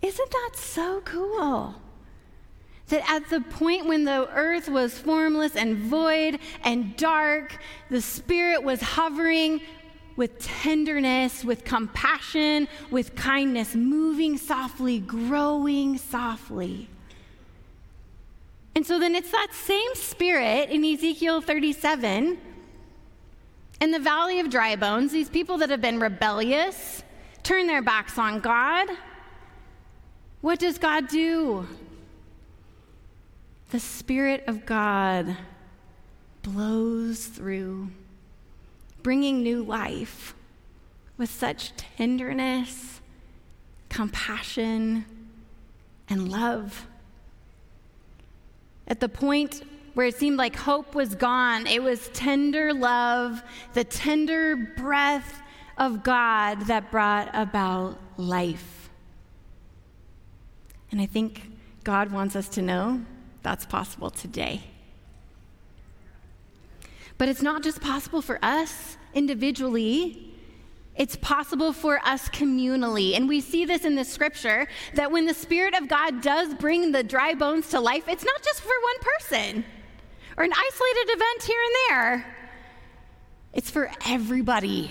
Isn't 0.00 0.30
that 0.30 0.50
so 0.54 1.00
cool? 1.04 1.81
That 2.88 3.08
at 3.10 3.30
the 3.30 3.40
point 3.40 3.86
when 3.86 4.04
the 4.04 4.28
earth 4.34 4.68
was 4.68 4.98
formless 4.98 5.56
and 5.56 5.76
void 5.76 6.38
and 6.62 6.96
dark, 6.96 7.58
the 7.90 8.02
Spirit 8.02 8.62
was 8.62 8.80
hovering 8.82 9.60
with 10.16 10.38
tenderness, 10.38 11.42
with 11.42 11.64
compassion, 11.64 12.68
with 12.90 13.14
kindness, 13.14 13.74
moving 13.74 14.36
softly, 14.36 15.00
growing 15.00 15.96
softly. 15.96 16.88
And 18.74 18.86
so 18.86 18.98
then 18.98 19.14
it's 19.14 19.30
that 19.30 19.48
same 19.52 19.94
Spirit 19.94 20.70
in 20.70 20.84
Ezekiel 20.84 21.40
37 21.40 22.38
in 23.80 23.90
the 23.90 23.98
valley 23.98 24.38
of 24.38 24.50
dry 24.50 24.76
bones, 24.76 25.12
these 25.12 25.28
people 25.28 25.58
that 25.58 25.70
have 25.70 25.80
been 25.80 25.98
rebellious, 25.98 27.02
turn 27.42 27.66
their 27.66 27.82
backs 27.82 28.18
on 28.18 28.40
God 28.40 28.88
what 30.42 30.58
does 30.58 30.76
God 30.76 31.06
do? 31.08 31.66
The 33.72 33.80
Spirit 33.80 34.44
of 34.48 34.66
God 34.66 35.34
blows 36.42 37.24
through, 37.24 37.88
bringing 39.02 39.42
new 39.42 39.62
life 39.62 40.34
with 41.16 41.30
such 41.30 41.74
tenderness, 41.96 43.00
compassion, 43.88 45.06
and 46.06 46.30
love. 46.30 46.86
At 48.86 49.00
the 49.00 49.08
point 49.08 49.62
where 49.94 50.08
it 50.08 50.16
seemed 50.16 50.36
like 50.36 50.54
hope 50.54 50.94
was 50.94 51.14
gone, 51.14 51.66
it 51.66 51.82
was 51.82 52.10
tender 52.12 52.74
love, 52.74 53.42
the 53.72 53.84
tender 53.84 54.74
breath 54.76 55.40
of 55.78 56.02
God 56.02 56.66
that 56.66 56.90
brought 56.90 57.30
about 57.32 57.98
life. 58.18 58.90
And 60.90 61.00
I 61.00 61.06
think 61.06 61.50
God 61.84 62.12
wants 62.12 62.36
us 62.36 62.50
to 62.50 62.60
know 62.60 63.00
that's 63.42 63.66
possible 63.66 64.10
today. 64.10 64.62
But 67.18 67.28
it's 67.28 67.42
not 67.42 67.62
just 67.62 67.80
possible 67.80 68.22
for 68.22 68.38
us 68.42 68.96
individually, 69.14 70.32
it's 70.96 71.16
possible 71.16 71.72
for 71.72 71.98
us 72.04 72.28
communally. 72.28 73.16
And 73.16 73.28
we 73.28 73.40
see 73.40 73.64
this 73.64 73.84
in 73.84 73.94
the 73.94 74.04
scripture 74.04 74.66
that 74.94 75.10
when 75.10 75.26
the 75.26 75.34
Spirit 75.34 75.74
of 75.74 75.88
God 75.88 76.20
does 76.20 76.54
bring 76.54 76.92
the 76.92 77.02
dry 77.02 77.34
bones 77.34 77.68
to 77.70 77.80
life, 77.80 78.08
it's 78.08 78.24
not 78.24 78.42
just 78.42 78.60
for 78.60 78.68
one 78.68 78.98
person 79.00 79.64
or 80.36 80.44
an 80.44 80.52
isolated 80.52 81.12
event 81.14 81.42
here 81.42 81.60
and 81.64 81.74
there, 81.88 82.36
it's 83.52 83.70
for 83.70 83.90
everybody. 84.06 84.90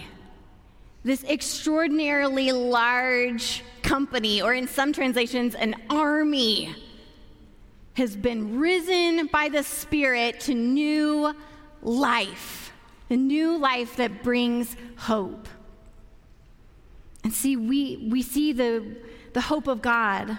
This 1.04 1.24
extraordinarily 1.24 2.52
large 2.52 3.64
company, 3.82 4.42
or 4.42 4.54
in 4.54 4.68
some 4.68 4.94
translations, 4.94 5.56
an 5.56 5.76
army, 5.90 6.76
has 7.94 8.16
been 8.16 8.60
risen 8.60 9.28
by 9.28 9.50
the 9.50 9.64
Spirit 9.64 10.40
to 10.42 10.54
new 10.54 11.36
life, 11.82 12.72
the 13.10 13.18
new 13.18 13.58
life 13.58 13.98
that 13.98 14.24
brings 14.24 14.76
hope. 14.98 15.48
And 17.24 17.34
see, 17.34 17.56
we, 17.56 18.08
we 18.10 18.22
see 18.22 18.54
the, 18.54 18.98
the 19.34 19.42
hope 19.42 19.68
of 19.68 19.82
God 19.82 20.38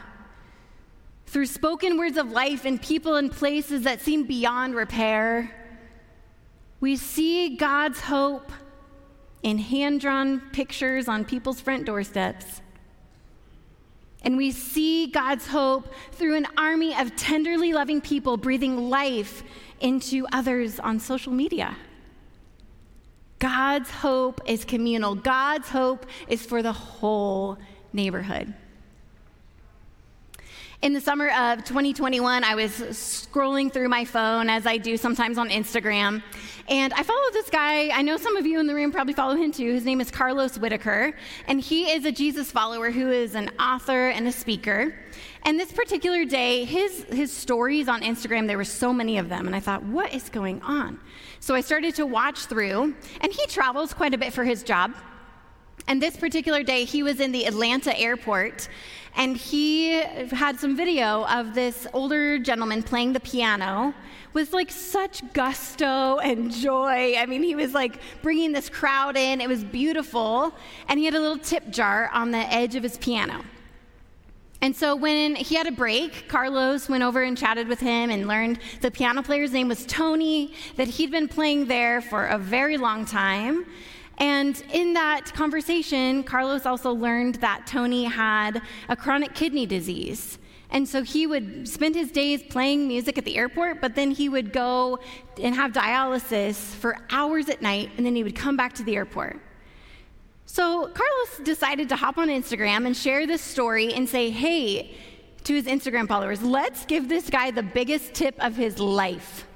through 1.27 1.47
spoken 1.47 1.99
words 1.99 2.17
of 2.17 2.31
life 2.31 2.67
in 2.67 2.79
people 2.79 3.17
and 3.17 3.31
places 3.31 3.83
that 3.83 4.01
seem 4.01 4.25
beyond 4.25 4.75
repair. 4.75 5.55
We 6.81 6.97
see 6.97 7.57
God's 7.57 8.01
hope 8.01 8.51
in 9.43 9.59
hand 9.59 10.01
drawn 10.01 10.41
pictures 10.53 11.09
on 11.09 11.25
people's 11.25 11.61
front 11.61 11.85
doorsteps. 11.85 12.62
And 14.23 14.37
we 14.37 14.53
see 14.53 15.09
God's 15.09 15.47
hope 15.47 15.93
through 16.13 16.37
an 16.37 16.47
army 16.57 16.97
of 16.97 17.15
tenderly 17.17 17.73
loving 17.73 18.01
people 18.01 18.37
breathing 18.37 18.89
life 18.89 19.43
into 19.81 20.27
others 20.33 20.79
on 20.79 21.01
social 21.01 21.33
media. 21.33 21.77
God's 23.39 23.91
hope 23.91 24.41
is 24.47 24.65
communal, 24.65 25.17
God's 25.17 25.69
hope 25.69 26.07
is 26.29 26.47
for 26.47 26.63
the 26.63 26.73
whole 26.73 27.59
neighborhood. 27.93 28.55
In 30.83 30.95
the 30.95 31.01
summer 31.01 31.29
of 31.29 31.63
2021, 31.63 32.43
I 32.43 32.57
was 32.57 32.73
scrolling 32.73 33.73
through 33.73 33.89
my 33.89 34.05
phone 34.05 34.51
as 34.51 34.67
I 34.67 34.79
do 34.79 34.97
sometimes 34.97 35.39
on 35.39 35.49
Instagram, 35.49 36.25
and 36.69 36.93
I 36.95 37.05
follow 37.05 37.31
this 37.33 37.49
guy. 37.51 37.91
I 37.91 38.03
know 38.03 38.17
some 38.17 38.37
of 38.37 38.47
you 38.47 38.59
in 38.59 38.67
the 38.67 38.75
room 38.75 38.91
probably 38.91 39.15
follow 39.15 39.37
him 39.37 39.53
too. 39.53 39.73
His 39.73 39.85
name 39.85 40.01
is 40.01 40.11
Carlos 40.11 40.59
Whittaker, 40.59 41.13
and 41.47 41.61
he 41.61 41.93
is 41.93 42.05
a 42.05 42.11
Jesus 42.11 42.51
follower 42.51 42.91
who 42.91 43.13
is 43.13 43.37
an 43.37 43.51
author 43.61 44.09
and 44.09 44.27
a 44.27 44.33
speaker. 44.33 44.93
And 45.45 45.57
this 45.57 45.71
particular 45.71 46.25
day, 46.25 46.65
his, 46.65 47.05
his 47.05 47.33
stories 47.33 47.87
on 47.87 48.03
Instagram, 48.03 48.49
there 48.49 48.59
were 48.59 48.65
so 48.65 48.93
many 48.93 49.19
of 49.19 49.29
them, 49.29 49.47
and 49.47 49.55
I 49.55 49.61
thought, 49.61 49.85
what 49.85 50.13
is 50.13 50.29
going 50.31 50.61
on? 50.63 50.99
So 51.39 51.55
I 51.55 51.61
started 51.61 51.95
to 51.95 52.07
watch 52.07 52.47
through, 52.47 52.93
and 53.21 53.33
he 53.33 53.47
travels 53.47 53.95
quite 53.95 54.15
a 54.15 54.19
bit 54.19 54.33
for 54.33 54.43
his 54.43 54.65
job. 54.65 54.97
And 55.89 56.01
this 56.01 56.17
particular 56.17 56.63
day, 56.63 56.85
he 56.85 57.03
was 57.03 57.21
in 57.21 57.33
the 57.33 57.45
Atlanta 57.45 57.99
airport, 57.99 58.69
and 59.17 59.37
he 59.37 60.01
had 60.01 60.59
some 60.59 60.77
video 60.77 61.27
of 61.27 61.55
this 61.55 61.87
older 61.93 62.39
gentleman 62.39 62.83
playing 62.83 63.13
the 63.13 63.21
piano 63.21 63.93
with 64.33 64.53
like 64.53 64.71
such 64.71 65.23
gusto 65.35 66.19
and 66.19 66.51
joy. 66.51 67.17
I 67.19 67.27
mean, 67.27 67.43
he 67.43 67.55
was 67.55 67.75
like 67.75 68.01
bringing 68.23 68.53
this 68.53 68.71
crowd 68.71 69.17
in. 69.17 69.41
It 69.41 69.49
was 69.49 69.65
beautiful. 69.65 70.55
And 70.89 70.99
he 70.99 71.05
had 71.05 71.15
a 71.15 71.21
little 71.21 71.37
tip 71.37 71.69
jar 71.69 72.11
on 72.15 72.31
the 72.31 72.39
edge 72.39 72.75
of 72.75 72.83
his 72.83 72.97
piano. 72.97 73.45
And 74.63 74.75
so 74.75 74.95
when 74.95 75.35
he 75.35 75.57
had 75.57 75.67
a 75.67 75.73
break, 75.73 76.29
Carlos 76.29 76.89
went 76.89 77.03
over 77.03 77.23
and 77.23 77.37
chatted 77.37 77.67
with 77.67 77.81
him 77.81 78.11
and 78.11 78.29
learned 78.29 78.61
the 78.81 78.93
piano 78.93 79.23
player's 79.23 79.53
name 79.53 79.69
was 79.69 79.85
Tony, 79.85 80.55
that 80.77 80.87
he'd 80.87 81.11
been 81.11 81.27
playing 81.27 81.67
there 81.67 82.01
for 82.01 82.27
a 82.27 82.39
very 82.39 82.79
long 82.79 83.05
time. 83.05 83.67
And 84.19 84.63
in 84.73 84.93
that 84.95 85.33
conversation, 85.35 86.23
Carlos 86.23 86.67
also 86.67 86.93
learned 86.93 87.37
that 87.37 87.67
Tony 87.67 88.05
had 88.05 88.63
a 88.89 88.97
chronic 88.97 89.35
kidney 89.35 89.67
disease. 89.67 90.39
And 90.71 90.89
so 90.89 91.03
he 91.03 91.27
would 91.27 91.69
spend 91.69 91.95
his 91.95 92.11
days 92.11 92.43
playing 92.43 92.89
music 92.89 93.19
at 93.19 93.25
the 93.25 93.37
airport, 93.37 93.81
but 93.81 93.95
then 93.95 94.11
he 94.11 94.29
would 94.29 94.53
go 94.53 95.01
and 95.41 95.55
have 95.55 95.73
dialysis 95.73 96.57
for 96.57 96.99
hours 97.11 97.49
at 97.51 97.61
night, 97.61 97.91
and 97.97 98.07
then 98.07 98.17
he 98.17 98.23
would 98.23 98.37
come 98.37 98.57
back 98.57 98.73
to 98.75 98.83
the 98.83 98.97
airport. 98.97 99.39
So 100.47 100.89
Carlos 100.89 101.41
decided 101.45 101.89
to 101.91 101.97
hop 101.97 102.17
on 102.17 102.29
Instagram 102.29 102.87
and 102.87 102.97
share 102.97 103.27
this 103.27 103.43
story 103.43 103.93
and 103.93 104.09
say, 104.09 104.31
hey, 104.31 104.97
to 105.45 105.55
his 105.55 105.67
Instagram 105.67 106.09
followers, 106.09 106.43
let's 106.43 106.87
give 106.87 107.09
this 107.09 107.29
guy 107.29 107.51
the 107.51 107.63
biggest 107.63 108.15
tip 108.15 108.35
of 108.39 108.57
his 108.57 108.79
life. 108.79 109.47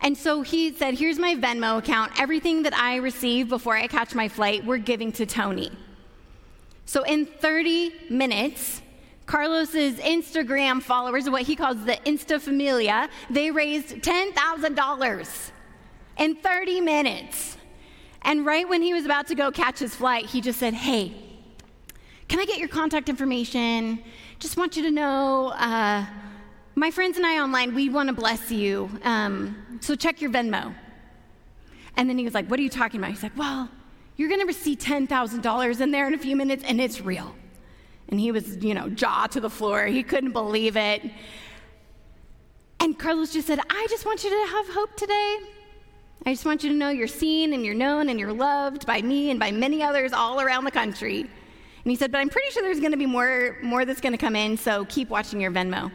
And 0.00 0.16
so 0.16 0.42
he 0.42 0.72
said, 0.72 0.94
Here's 0.94 1.18
my 1.18 1.34
Venmo 1.34 1.78
account. 1.78 2.12
Everything 2.20 2.62
that 2.62 2.74
I 2.74 2.96
receive 2.96 3.48
before 3.48 3.76
I 3.76 3.86
catch 3.86 4.14
my 4.14 4.28
flight, 4.28 4.64
we're 4.64 4.78
giving 4.78 5.12
to 5.12 5.26
Tony. 5.26 5.70
So 6.86 7.02
in 7.02 7.26
30 7.26 7.92
minutes, 8.08 8.80
Carlos's 9.26 9.96
Instagram 9.96 10.80
followers, 10.82 11.28
what 11.28 11.42
he 11.42 11.54
calls 11.54 11.84
the 11.84 11.98
Insta 12.06 12.40
Familia, 12.40 13.10
they 13.28 13.50
raised 13.50 13.88
$10,000 13.88 15.50
in 16.16 16.34
30 16.36 16.80
minutes. 16.80 17.58
And 18.22 18.46
right 18.46 18.66
when 18.66 18.82
he 18.82 18.94
was 18.94 19.04
about 19.04 19.26
to 19.26 19.34
go 19.34 19.50
catch 19.50 19.80
his 19.80 19.94
flight, 19.94 20.26
he 20.26 20.40
just 20.40 20.58
said, 20.58 20.74
Hey, 20.74 21.14
can 22.28 22.40
I 22.40 22.44
get 22.44 22.58
your 22.58 22.68
contact 22.68 23.08
information? 23.08 24.02
Just 24.38 24.56
want 24.56 24.76
you 24.76 24.82
to 24.84 24.90
know 24.90 25.48
uh, 25.48 26.06
my 26.78 26.90
friends 26.90 27.16
and 27.16 27.26
I 27.26 27.40
online, 27.40 27.74
we 27.74 27.88
want 27.88 28.08
to 28.08 28.12
bless 28.12 28.50
you. 28.50 28.88
Um, 29.02 29.78
so 29.80 29.94
check 29.94 30.20
your 30.20 30.30
Venmo. 30.30 30.74
And 31.96 32.08
then 32.08 32.16
he 32.16 32.24
was 32.24 32.34
like, 32.34 32.48
What 32.48 32.60
are 32.60 32.62
you 32.62 32.68
talking 32.68 33.00
about? 33.00 33.10
He's 33.10 33.22
like, 33.22 33.36
Well, 33.36 33.68
you're 34.16 34.28
going 34.28 34.40
to 34.40 34.46
receive 34.46 34.78
$10,000 34.78 35.80
in 35.80 35.90
there 35.90 36.06
in 36.06 36.14
a 36.14 36.18
few 36.18 36.36
minutes, 36.36 36.64
and 36.66 36.80
it's 36.80 37.00
real. 37.00 37.34
And 38.08 38.18
he 38.18 38.32
was, 38.32 38.56
you 38.58 38.74
know, 38.74 38.88
jaw 38.88 39.26
to 39.26 39.40
the 39.40 39.50
floor. 39.50 39.86
He 39.86 40.02
couldn't 40.02 40.32
believe 40.32 40.76
it. 40.76 41.02
And 42.80 42.98
Carlos 42.98 43.32
just 43.32 43.46
said, 43.46 43.58
I 43.68 43.86
just 43.90 44.06
want 44.06 44.24
you 44.24 44.30
to 44.30 44.50
have 44.52 44.68
hope 44.68 44.96
today. 44.96 45.38
I 46.26 46.32
just 46.32 46.44
want 46.44 46.62
you 46.62 46.70
to 46.70 46.76
know 46.76 46.90
you're 46.90 47.06
seen 47.06 47.52
and 47.52 47.64
you're 47.64 47.74
known 47.74 48.08
and 48.08 48.18
you're 48.18 48.32
loved 48.32 48.86
by 48.86 49.02
me 49.02 49.30
and 49.30 49.38
by 49.38 49.50
many 49.50 49.82
others 49.82 50.12
all 50.12 50.40
around 50.40 50.64
the 50.64 50.70
country. 50.70 51.20
And 51.20 51.90
he 51.90 51.96
said, 51.96 52.12
But 52.12 52.18
I'm 52.18 52.28
pretty 52.28 52.50
sure 52.50 52.62
there's 52.62 52.80
going 52.80 52.92
to 52.92 52.98
be 52.98 53.06
more, 53.06 53.58
more 53.62 53.84
that's 53.84 54.00
going 54.00 54.12
to 54.12 54.18
come 54.18 54.36
in, 54.36 54.56
so 54.56 54.84
keep 54.84 55.08
watching 55.08 55.40
your 55.40 55.50
Venmo. 55.50 55.90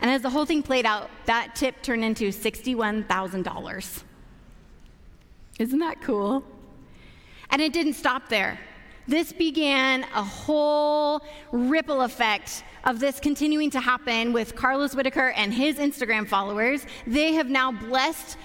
And 0.00 0.10
as 0.10 0.22
the 0.22 0.30
whole 0.30 0.46
thing 0.46 0.62
played 0.62 0.86
out, 0.86 1.10
that 1.26 1.54
tip 1.54 1.82
turned 1.82 2.04
into 2.04 2.28
$61,000. 2.30 4.02
Isn't 5.58 5.78
that 5.78 6.00
cool? 6.00 6.42
And 7.50 7.60
it 7.60 7.72
didn't 7.72 7.94
stop 7.94 8.28
there. 8.28 8.58
This 9.06 9.32
began 9.32 10.04
a 10.14 10.22
whole 10.22 11.20
ripple 11.52 12.02
effect 12.02 12.62
of 12.84 13.00
this 13.00 13.18
continuing 13.18 13.70
to 13.70 13.80
happen 13.80 14.32
with 14.32 14.54
Carlos 14.54 14.94
Whittaker 14.94 15.30
and 15.30 15.52
his 15.52 15.76
Instagram 15.76 16.26
followers. 16.26 16.86
They 17.06 17.32
have 17.34 17.50
now 17.50 17.72
blessed 17.72 18.38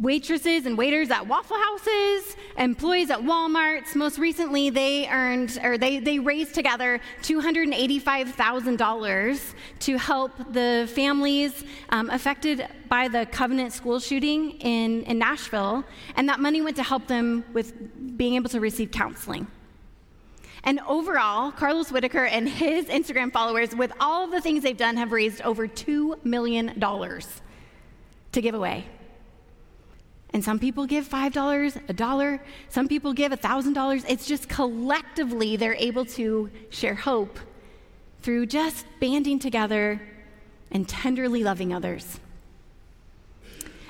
waitresses 0.00 0.66
and 0.66 0.76
waiters 0.76 1.10
at 1.10 1.26
Waffle 1.26 1.56
Houses, 1.56 2.36
employees 2.56 3.10
at 3.10 3.20
Walmart's. 3.20 3.94
Most 3.94 4.18
recently, 4.18 4.70
they 4.70 5.08
earned 5.08 5.58
or 5.62 5.78
they, 5.78 5.98
they 5.98 6.18
raised 6.18 6.54
together 6.54 7.00
$285,000 7.22 9.54
to 9.80 9.98
help 9.98 10.32
the 10.52 10.88
families 10.94 11.64
um, 11.90 12.10
affected 12.10 12.66
by 12.88 13.08
the 13.08 13.26
Covenant 13.26 13.72
school 13.72 13.98
shooting 13.98 14.52
in, 14.60 15.02
in 15.04 15.18
Nashville. 15.18 15.84
And 16.16 16.28
that 16.28 16.40
money 16.40 16.60
went 16.60 16.76
to 16.76 16.82
help 16.82 17.06
them 17.06 17.44
with 17.52 17.72
being 18.16 18.34
able 18.34 18.50
to 18.50 18.60
receive 18.60 18.90
counseling. 18.90 19.46
And 20.64 20.80
overall, 20.86 21.52
Carlos 21.52 21.90
Whittaker 21.90 22.26
and 22.26 22.48
his 22.48 22.86
Instagram 22.86 23.32
followers, 23.32 23.74
with 23.74 23.92
all 24.00 24.24
of 24.24 24.30
the 24.30 24.40
things 24.40 24.62
they've 24.62 24.76
done, 24.76 24.96
have 24.96 25.12
raised 25.12 25.40
over 25.42 25.68
$2 25.68 26.24
million 26.24 26.78
to 26.78 28.42
give 28.42 28.54
away. 28.54 28.86
And 30.32 30.44
some 30.44 30.58
people 30.58 30.86
give 30.86 31.08
$5, 31.08 31.88
a 31.88 31.92
dollar. 31.92 32.40
Some 32.68 32.86
people 32.86 33.12
give 33.12 33.32
$1,000. 33.32 34.04
It's 34.08 34.26
just 34.26 34.48
collectively 34.48 35.56
they're 35.56 35.74
able 35.74 36.04
to 36.06 36.50
share 36.70 36.94
hope 36.94 37.38
through 38.20 38.46
just 38.46 38.84
banding 39.00 39.38
together 39.38 40.00
and 40.70 40.86
tenderly 40.88 41.42
loving 41.42 41.72
others. 41.72 42.20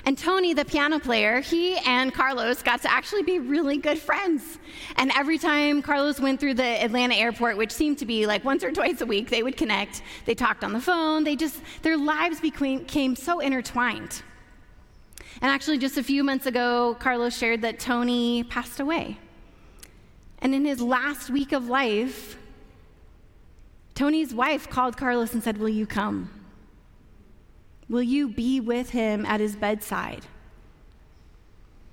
And 0.05 0.17
Tony, 0.17 0.55
the 0.55 0.65
piano 0.65 0.99
player, 0.99 1.41
he 1.41 1.77
and 1.79 2.15
Carlos 2.15 2.63
got 2.63 2.81
to 2.83 2.91
actually 2.91 3.25
be 3.25 3.41
really 3.41 3.77
good 3.77 3.99
friends. 3.99 4.59
And 4.97 5.13
every 5.15 5.37
time 5.37 5.83
Carlos 5.83 6.19
went 6.19 6.41
through 6.41 6.55
the 6.55 6.83
Atlanta 6.83 7.15
airport, 7.15 7.59
which 7.59 7.73
seemed 7.73 7.99
to 7.99 8.07
be 8.07 8.27
like 8.27 8.43
once 8.43 8.65
or 8.65 8.73
twice 8.73 9.03
a 9.03 9.07
week, 9.07 9.29
they 9.29 9.43
would 9.43 9.59
connect. 9.59 10.03
They 10.25 10.35
talked 10.35 10.65
on 10.65 10.73
the 10.73 10.81
phone. 10.81 11.25
They 11.25 11.37
just, 11.37 11.61
their 11.83 11.99
lives 11.99 12.41
became 12.41 13.17
so 13.17 13.41
intertwined. 13.41 14.23
And 15.41 15.51
actually, 15.51 15.79
just 15.79 15.97
a 15.97 16.03
few 16.03 16.25
months 16.25 16.47
ago, 16.47 16.97
Carlos 16.99 17.37
shared 17.37 17.63
that 17.63 17.79
Tony 17.79 18.43
passed 18.45 18.81
away. 18.81 19.19
And 20.41 20.55
in 20.55 20.65
his 20.65 20.81
last 20.81 21.31
week 21.31 21.53
of 21.53 21.69
life, 21.69 22.37
Tony's 23.95 24.35
wife 24.35 24.69
called 24.69 24.97
Carlos 24.97 25.35
and 25.35 25.43
said, 25.43 25.59
Will 25.59 25.69
you 25.69 25.87
come? 25.87 26.31
Will 27.89 28.03
you 28.03 28.29
be 28.29 28.61
with 28.61 28.91
him 28.91 29.25
at 29.27 29.41
his 29.41 29.57
bedside? 29.57 30.27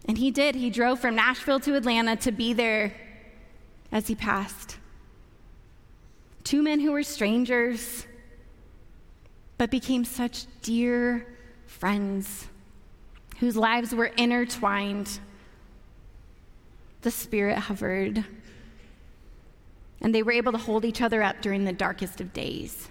And 0.08 0.18
he 0.18 0.30
did. 0.30 0.56
He 0.56 0.70
drove 0.70 1.00
from 1.00 1.16
Nashville 1.16 1.60
to 1.62 1.76
Atlanta 1.76 2.16
to 2.18 2.32
be 2.32 2.54
there 2.54 2.94
as 3.92 4.08
he 4.08 4.16
passed. 4.16 4.78
Two 6.44 6.62
men 6.62 6.80
who 6.80 6.92
were 6.92 7.02
strangers, 7.02 8.06
but 9.58 9.72
became 9.72 10.06
such 10.06 10.46
dear 10.62 11.26
friends 11.66 12.48
whose 13.40 13.56
lives 13.56 13.94
were 13.94 14.06
intertwined. 14.06 15.20
The 17.02 17.12
Spirit 17.12 17.58
hovered 17.58 18.26
and 20.02 20.14
they 20.14 20.22
were 20.22 20.32
able 20.32 20.52
to 20.52 20.58
hold 20.58 20.86
each 20.86 21.02
other 21.02 21.24
up 21.24 21.42
during 21.42 21.66
the 21.66 21.74
darkest 21.74 22.22
of 22.22 22.32
days. 22.32 22.90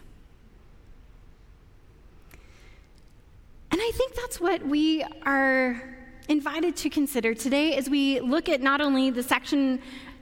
And 3.70 3.80
I 3.80 3.90
think 3.94 4.14
that's 4.14 4.40
what 4.40 4.66
we 4.66 5.04
are 5.24 5.80
invited 6.28 6.76
to 6.76 6.90
consider 6.90 7.35
today 7.35 7.76
as 7.76 7.88
we 7.90 8.20
look 8.20 8.48
at 8.48 8.61
not 8.61 8.80
only 8.80 9.11
the 9.11 9.22
section 9.22 9.80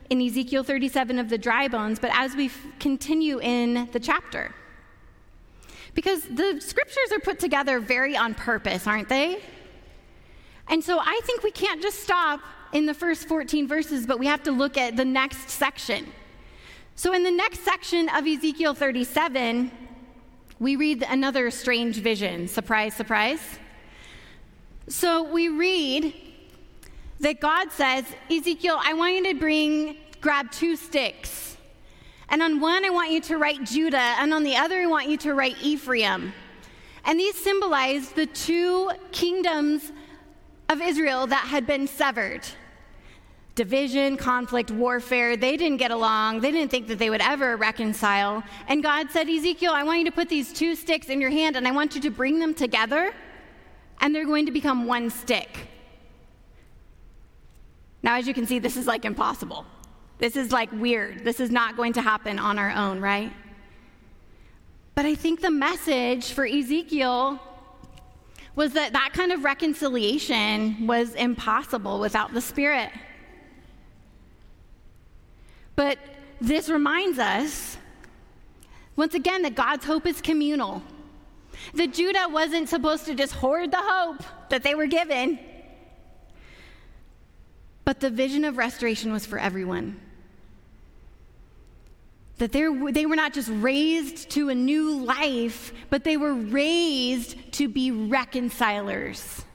in 0.09 0.21
Ezekiel 0.21 0.63
37 0.63 1.17
of 1.17 1.29
the 1.29 1.37
dry 1.37 1.67
bones, 1.67 1.97
but 1.97 2.11
as 2.13 2.35
we 2.35 2.47
f- 2.47 2.65
continue 2.79 3.39
in 3.39 3.89
the 3.91 3.99
chapter. 3.99 4.53
Because 5.95 6.23
the 6.23 6.59
scriptures 6.59 7.11
are 7.11 7.19
put 7.19 7.39
together 7.39 7.79
very 7.79 8.17
on 8.17 8.35
purpose, 8.35 8.85
aren't 8.85 9.09
they? 9.09 9.41
And 10.67 10.83
so 10.83 10.99
I 10.99 11.19
think 11.23 11.43
we 11.43 11.51
can't 11.51 11.81
just 11.81 11.99
stop 11.99 12.41
in 12.73 12.85
the 12.85 12.93
first 12.93 13.27
14 13.27 13.67
verses, 13.67 14.05
but 14.05 14.19
we 14.19 14.25
have 14.25 14.43
to 14.43 14.51
look 14.51 14.77
at 14.77 14.97
the 14.97 15.05
next 15.05 15.49
section. 15.49 16.11
So, 16.95 17.13
in 17.13 17.23
the 17.23 17.31
next 17.31 17.63
section 17.63 18.07
of 18.09 18.27
Ezekiel 18.27 18.75
37, 18.75 19.71
we 20.59 20.75
read 20.75 21.03
another 21.09 21.49
strange 21.49 21.97
vision. 21.97 22.47
Surprise, 22.47 22.93
surprise. 22.93 23.41
So, 24.87 25.23
we 25.23 25.49
read 25.49 26.13
that 27.19 27.39
God 27.39 27.71
says, 27.71 28.05
Ezekiel, 28.29 28.79
I 28.79 28.93
want 28.93 29.15
you 29.15 29.33
to 29.33 29.39
bring, 29.39 29.97
grab 30.21 30.51
two 30.51 30.75
sticks. 30.75 31.57
And 32.29 32.43
on 32.43 32.59
one, 32.59 32.85
I 32.85 32.89
want 32.89 33.11
you 33.11 33.21
to 33.21 33.37
write 33.37 33.63
Judah, 33.63 33.97
and 33.97 34.33
on 34.33 34.43
the 34.43 34.55
other, 34.55 34.79
I 34.79 34.85
want 34.85 35.09
you 35.09 35.17
to 35.17 35.33
write 35.33 35.55
Ephraim. 35.61 36.31
And 37.05 37.19
these 37.19 37.35
symbolize 37.35 38.09
the 38.11 38.27
two 38.27 38.91
kingdoms 39.11 39.91
of 40.73 40.81
Israel 40.81 41.27
that 41.27 41.45
had 41.45 41.65
been 41.65 41.87
severed 41.87 42.41
division, 43.55 44.17
conflict, 44.17 44.71
warfare. 44.71 45.37
They 45.37 45.55
didn't 45.57 45.77
get 45.77 45.91
along. 45.91 46.41
They 46.41 46.51
didn't 46.51 46.71
think 46.71 46.87
that 46.87 46.97
they 46.97 47.11
would 47.11 47.21
ever 47.21 47.55
reconcile. 47.55 48.43
And 48.67 48.81
God 48.81 49.11
said, 49.11 49.29
Ezekiel, 49.29 49.71
I 49.73 49.83
want 49.83 49.99
you 49.99 50.05
to 50.05 50.11
put 50.11 50.27
these 50.27 50.51
two 50.51 50.73
sticks 50.75 51.07
in 51.07 51.21
your 51.21 51.29
hand 51.29 51.55
and 51.55 51.67
I 51.67 51.71
want 51.71 51.93
you 51.93 52.01
to 52.01 52.09
bring 52.09 52.39
them 52.39 52.55
together, 52.55 53.13
and 54.01 54.13
they're 54.13 54.25
going 54.25 54.47
to 54.47 54.51
become 54.51 54.87
one 54.87 55.11
stick. 55.11 55.67
Now, 58.01 58.17
as 58.17 58.27
you 58.27 58.33
can 58.33 58.47
see, 58.47 58.57
this 58.59 58.75
is 58.75 58.87
like 58.87 59.05
impossible. 59.05 59.65
This 60.17 60.35
is 60.35 60.51
like 60.51 60.71
weird. 60.71 61.23
This 61.23 61.39
is 61.39 61.51
not 61.51 61.77
going 61.77 61.93
to 61.93 62.01
happen 62.01 62.39
on 62.39 62.57
our 62.57 62.71
own, 62.71 62.99
right? 62.99 63.31
But 64.95 65.05
I 65.05 65.15
think 65.15 65.41
the 65.41 65.51
message 65.51 66.31
for 66.31 66.45
Ezekiel 66.45 67.39
was 68.55 68.73
that 68.73 68.93
that 68.93 69.11
kind 69.13 69.31
of 69.31 69.43
reconciliation 69.43 70.85
was 70.85 71.15
impossible 71.15 71.99
without 71.99 72.33
the 72.33 72.41
Spirit. 72.41 72.91
But 75.75 75.97
this 76.39 76.69
reminds 76.69 77.17
us, 77.17 77.77
once 78.95 79.15
again, 79.15 79.41
that 79.41 79.55
God's 79.55 79.85
hope 79.85 80.05
is 80.05 80.21
communal. 80.21 80.83
That 81.73 81.93
Judah 81.93 82.27
wasn't 82.29 82.69
supposed 82.69 83.05
to 83.05 83.15
just 83.15 83.33
hoard 83.33 83.71
the 83.71 83.81
hope 83.81 84.23
that 84.49 84.63
they 84.63 84.75
were 84.75 84.87
given, 84.87 85.39
but 87.85 87.99
the 87.99 88.09
vision 88.09 88.43
of 88.43 88.57
restoration 88.57 89.11
was 89.11 89.25
for 89.25 89.39
everyone. 89.39 89.99
That 92.39 92.51
they 92.51 92.67
were 93.05 93.15
not 93.15 93.33
just 93.33 93.49
raised 93.51 94.29
to 94.31 94.49
a 94.49 94.55
new 94.55 95.03
life, 95.03 95.71
but 95.89 96.03
they 96.03 96.17
were 96.17 96.33
raised 96.33 97.53
to 97.53 97.67
be 97.67 97.91
reconcilers, 97.91 99.45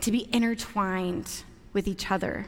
to 0.00 0.12
be 0.12 0.28
intertwined 0.32 1.28
with 1.72 1.88
each 1.88 2.10
other. 2.10 2.46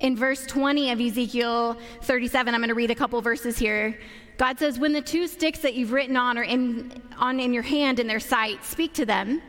In 0.00 0.16
verse 0.16 0.46
20 0.46 0.90
of 0.90 1.00
Ezekiel 1.00 1.76
37, 2.02 2.54
I'm 2.54 2.60
going 2.60 2.68
to 2.68 2.74
read 2.74 2.90
a 2.90 2.94
couple 2.94 3.20
verses 3.20 3.58
here. 3.58 3.98
God 4.38 4.58
says, 4.58 4.78
When 4.78 4.92
the 4.92 5.02
two 5.02 5.26
sticks 5.26 5.60
that 5.60 5.74
you've 5.74 5.92
written 5.92 6.16
on 6.16 6.38
are 6.38 6.44
in, 6.44 7.02
on 7.18 7.38
in 7.40 7.52
your 7.52 7.62
hand 7.62 8.00
in 8.00 8.06
their 8.06 8.20
sight, 8.20 8.64
speak 8.64 8.94
to 8.94 9.06
them. 9.06 9.42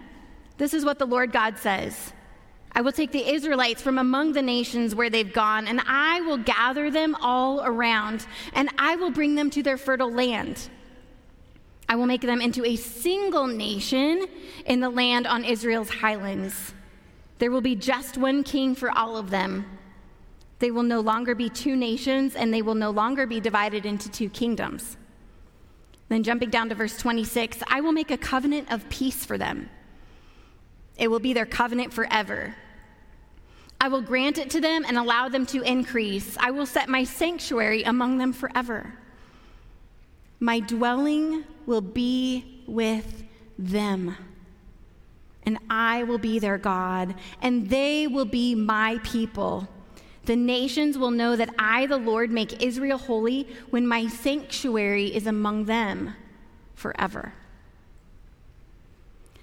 This 0.57 0.73
is 0.73 0.85
what 0.85 0.99
the 0.99 1.05
Lord 1.05 1.31
God 1.31 1.57
says 1.57 2.13
I 2.77 2.81
will 2.81 2.91
take 2.91 3.13
the 3.13 3.25
Israelites 3.33 3.81
from 3.81 3.97
among 3.97 4.33
the 4.33 4.41
nations 4.41 4.93
where 4.93 5.09
they've 5.09 5.31
gone, 5.31 5.65
and 5.65 5.81
I 5.87 6.19
will 6.21 6.37
gather 6.37 6.91
them 6.91 7.15
all 7.21 7.63
around, 7.63 8.27
and 8.51 8.69
I 8.77 8.97
will 8.97 9.11
bring 9.11 9.35
them 9.35 9.49
to 9.51 9.63
their 9.63 9.77
fertile 9.77 10.11
land. 10.11 10.69
I 11.87 11.95
will 11.95 12.05
make 12.05 12.21
them 12.21 12.41
into 12.41 12.65
a 12.65 12.75
single 12.75 13.47
nation 13.47 14.25
in 14.65 14.81
the 14.81 14.89
land 14.89 15.25
on 15.25 15.45
Israel's 15.45 15.89
highlands. 15.89 16.73
There 17.39 17.49
will 17.49 17.61
be 17.61 17.75
just 17.75 18.17
one 18.17 18.43
king 18.43 18.75
for 18.75 18.91
all 18.91 19.15
of 19.15 19.29
them. 19.29 19.65
They 20.59 20.71
will 20.71 20.83
no 20.83 20.99
longer 20.99 21.33
be 21.33 21.49
two 21.49 21.77
nations, 21.77 22.35
and 22.35 22.53
they 22.53 22.61
will 22.61 22.75
no 22.75 22.89
longer 22.89 23.25
be 23.25 23.39
divided 23.39 23.85
into 23.85 24.11
two 24.11 24.29
kingdoms. 24.29 24.97
Then, 26.09 26.23
jumping 26.23 26.49
down 26.49 26.67
to 26.69 26.75
verse 26.75 26.97
26, 26.97 27.59
I 27.67 27.79
will 27.79 27.93
make 27.93 28.11
a 28.11 28.17
covenant 28.17 28.69
of 28.69 28.89
peace 28.89 29.23
for 29.23 29.37
them. 29.37 29.69
It 30.97 31.09
will 31.09 31.19
be 31.19 31.33
their 31.33 31.45
covenant 31.45 31.93
forever. 31.93 32.55
I 33.85 33.87
will 33.87 34.01
grant 34.01 34.39
it 34.39 34.49
to 34.49 34.59
them 34.59 34.83
and 34.83 34.97
allow 34.97 35.29
them 35.29 35.45
to 35.45 35.61
increase. 35.61 36.35
I 36.39 36.49
will 36.49 36.65
set 36.65 36.89
my 36.89 37.03
sanctuary 37.03 37.83
among 37.83 38.17
them 38.17 38.33
forever. 38.33 38.95
My 40.39 40.59
dwelling 40.59 41.43
will 41.67 41.81
be 41.81 42.63
with 42.65 43.23
them, 43.59 44.17
and 45.43 45.59
I 45.69 46.01
will 46.01 46.17
be 46.17 46.39
their 46.39 46.57
God, 46.57 47.13
and 47.43 47.69
they 47.69 48.07
will 48.07 48.25
be 48.25 48.55
my 48.55 48.99
people. 49.03 49.67
The 50.23 50.35
nations 50.35 50.97
will 50.97 51.11
know 51.11 51.35
that 51.35 51.53
I, 51.59 51.85
the 51.85 51.97
Lord, 51.97 52.31
make 52.31 52.63
Israel 52.63 52.97
holy 52.97 53.47
when 53.69 53.85
my 53.85 54.07
sanctuary 54.07 55.15
is 55.15 55.27
among 55.27 55.65
them 55.65 56.15
forever. 56.73 57.33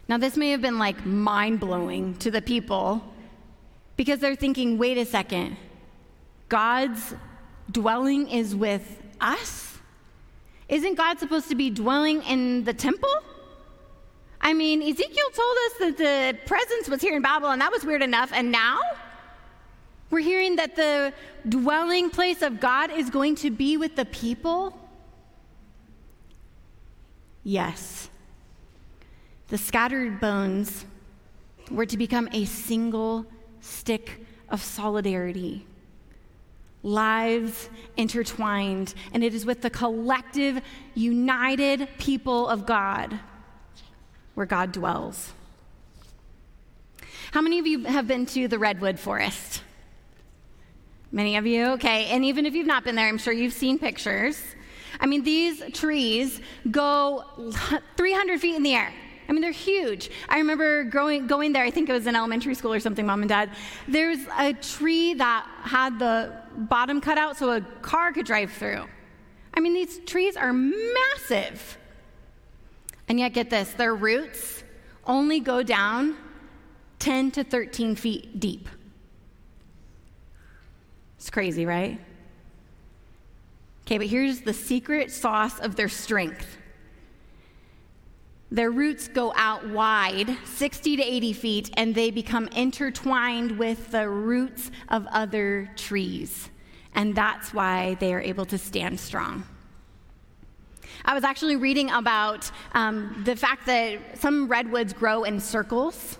Now, 0.08 0.18
this 0.18 0.36
may 0.36 0.50
have 0.50 0.62
been 0.62 0.80
like 0.80 1.06
mind 1.06 1.60
blowing 1.60 2.16
to 2.16 2.32
the 2.32 2.42
people 2.42 3.11
because 4.02 4.18
they're 4.18 4.34
thinking, 4.34 4.78
wait 4.78 4.98
a 4.98 5.04
second, 5.04 5.56
God's 6.48 7.14
dwelling 7.70 8.28
is 8.28 8.52
with 8.52 9.00
us? 9.20 9.78
Isn't 10.68 10.96
God 10.96 11.20
supposed 11.20 11.48
to 11.50 11.54
be 11.54 11.70
dwelling 11.70 12.20
in 12.24 12.64
the 12.64 12.74
temple? 12.74 13.14
I 14.40 14.54
mean, 14.54 14.82
Ezekiel 14.82 15.30
told 15.32 15.56
us 15.66 15.72
that 15.78 15.98
the 15.98 16.38
presence 16.48 16.88
was 16.88 17.00
here 17.00 17.14
in 17.14 17.22
Babylon. 17.22 17.60
That 17.60 17.70
was 17.70 17.84
weird 17.84 18.02
enough. 18.02 18.32
And 18.32 18.50
now? 18.50 18.80
We're 20.10 20.18
hearing 20.18 20.56
that 20.56 20.74
the 20.74 21.12
dwelling 21.48 22.10
place 22.10 22.42
of 22.42 22.58
God 22.58 22.90
is 22.90 23.08
going 23.08 23.36
to 23.36 23.52
be 23.52 23.76
with 23.76 23.94
the 23.94 24.06
people. 24.06 24.76
Yes. 27.44 28.10
The 29.46 29.58
scattered 29.58 30.18
bones 30.18 30.86
were 31.70 31.86
to 31.86 31.96
become 31.96 32.28
a 32.32 32.46
single 32.46 33.26
stick 33.62 34.26
of 34.50 34.62
solidarity. 34.62 35.64
Lives 36.82 37.70
intertwined, 37.96 38.92
and 39.14 39.24
it 39.24 39.34
is 39.34 39.46
with 39.46 39.62
the 39.62 39.70
collective, 39.70 40.60
united 40.94 41.88
people 41.98 42.48
of 42.48 42.66
God 42.66 43.18
where 44.34 44.46
God 44.46 44.72
dwells. 44.72 45.32
How 47.30 47.40
many 47.40 47.58
of 47.58 47.66
you 47.66 47.84
have 47.84 48.06
been 48.06 48.26
to 48.26 48.48
the 48.48 48.58
Redwood 48.58 48.98
Forest? 48.98 49.62
Many 51.10 51.36
of 51.36 51.46
you, 51.46 51.66
okay. 51.72 52.06
And 52.06 52.24
even 52.24 52.46
if 52.46 52.54
you've 52.54 52.66
not 52.66 52.84
been 52.84 52.94
there, 52.94 53.08
I'm 53.08 53.18
sure 53.18 53.32
you've 53.32 53.52
seen 53.52 53.78
pictures. 53.78 54.42
I 55.00 55.06
mean, 55.06 55.22
these 55.22 55.62
trees 55.72 56.40
go 56.70 57.24
300 57.96 58.40
feet 58.40 58.56
in 58.56 58.62
the 58.62 58.74
air. 58.74 58.92
I 59.32 59.34
mean, 59.34 59.40
they're 59.40 59.50
huge. 59.50 60.10
I 60.28 60.36
remember 60.36 60.84
growing, 60.84 61.26
going 61.26 61.54
there, 61.54 61.64
I 61.64 61.70
think 61.70 61.88
it 61.88 61.92
was 61.94 62.06
in 62.06 62.14
elementary 62.14 62.54
school 62.54 62.70
or 62.70 62.80
something, 62.80 63.06
mom 63.06 63.22
and 63.22 63.30
dad. 63.30 63.48
There's 63.88 64.18
a 64.38 64.52
tree 64.52 65.14
that 65.14 65.48
had 65.62 65.98
the 65.98 66.34
bottom 66.54 67.00
cut 67.00 67.16
out 67.16 67.38
so 67.38 67.50
a 67.52 67.62
car 67.80 68.12
could 68.12 68.26
drive 68.26 68.52
through. 68.52 68.84
I 69.54 69.60
mean, 69.60 69.72
these 69.72 70.00
trees 70.00 70.36
are 70.36 70.52
massive. 70.52 71.78
And 73.08 73.18
yet, 73.18 73.32
get 73.32 73.48
this 73.48 73.72
their 73.72 73.94
roots 73.94 74.64
only 75.06 75.40
go 75.40 75.62
down 75.62 76.14
10 76.98 77.30
to 77.30 77.42
13 77.42 77.96
feet 77.96 78.38
deep. 78.38 78.68
It's 81.16 81.30
crazy, 81.30 81.64
right? 81.64 81.98
Okay, 83.86 83.96
but 83.96 84.08
here's 84.08 84.42
the 84.42 84.52
secret 84.52 85.10
sauce 85.10 85.58
of 85.58 85.74
their 85.74 85.88
strength. 85.88 86.58
Their 88.52 88.70
roots 88.70 89.08
go 89.08 89.32
out 89.34 89.66
wide, 89.70 90.36
60 90.44 90.96
to 90.96 91.02
80 91.02 91.32
feet, 91.32 91.70
and 91.78 91.94
they 91.94 92.10
become 92.10 92.48
intertwined 92.48 93.52
with 93.52 93.92
the 93.92 94.06
roots 94.06 94.70
of 94.90 95.06
other 95.06 95.70
trees. 95.74 96.50
And 96.94 97.14
that's 97.14 97.54
why 97.54 97.94
they 97.94 98.12
are 98.12 98.20
able 98.20 98.44
to 98.44 98.58
stand 98.58 99.00
strong. 99.00 99.44
I 101.06 101.14
was 101.14 101.24
actually 101.24 101.56
reading 101.56 101.88
about 101.92 102.50
um, 102.74 103.22
the 103.24 103.34
fact 103.36 103.64
that 103.64 104.20
some 104.20 104.48
redwoods 104.48 104.92
grow 104.92 105.24
in 105.24 105.40
circles. 105.40 106.18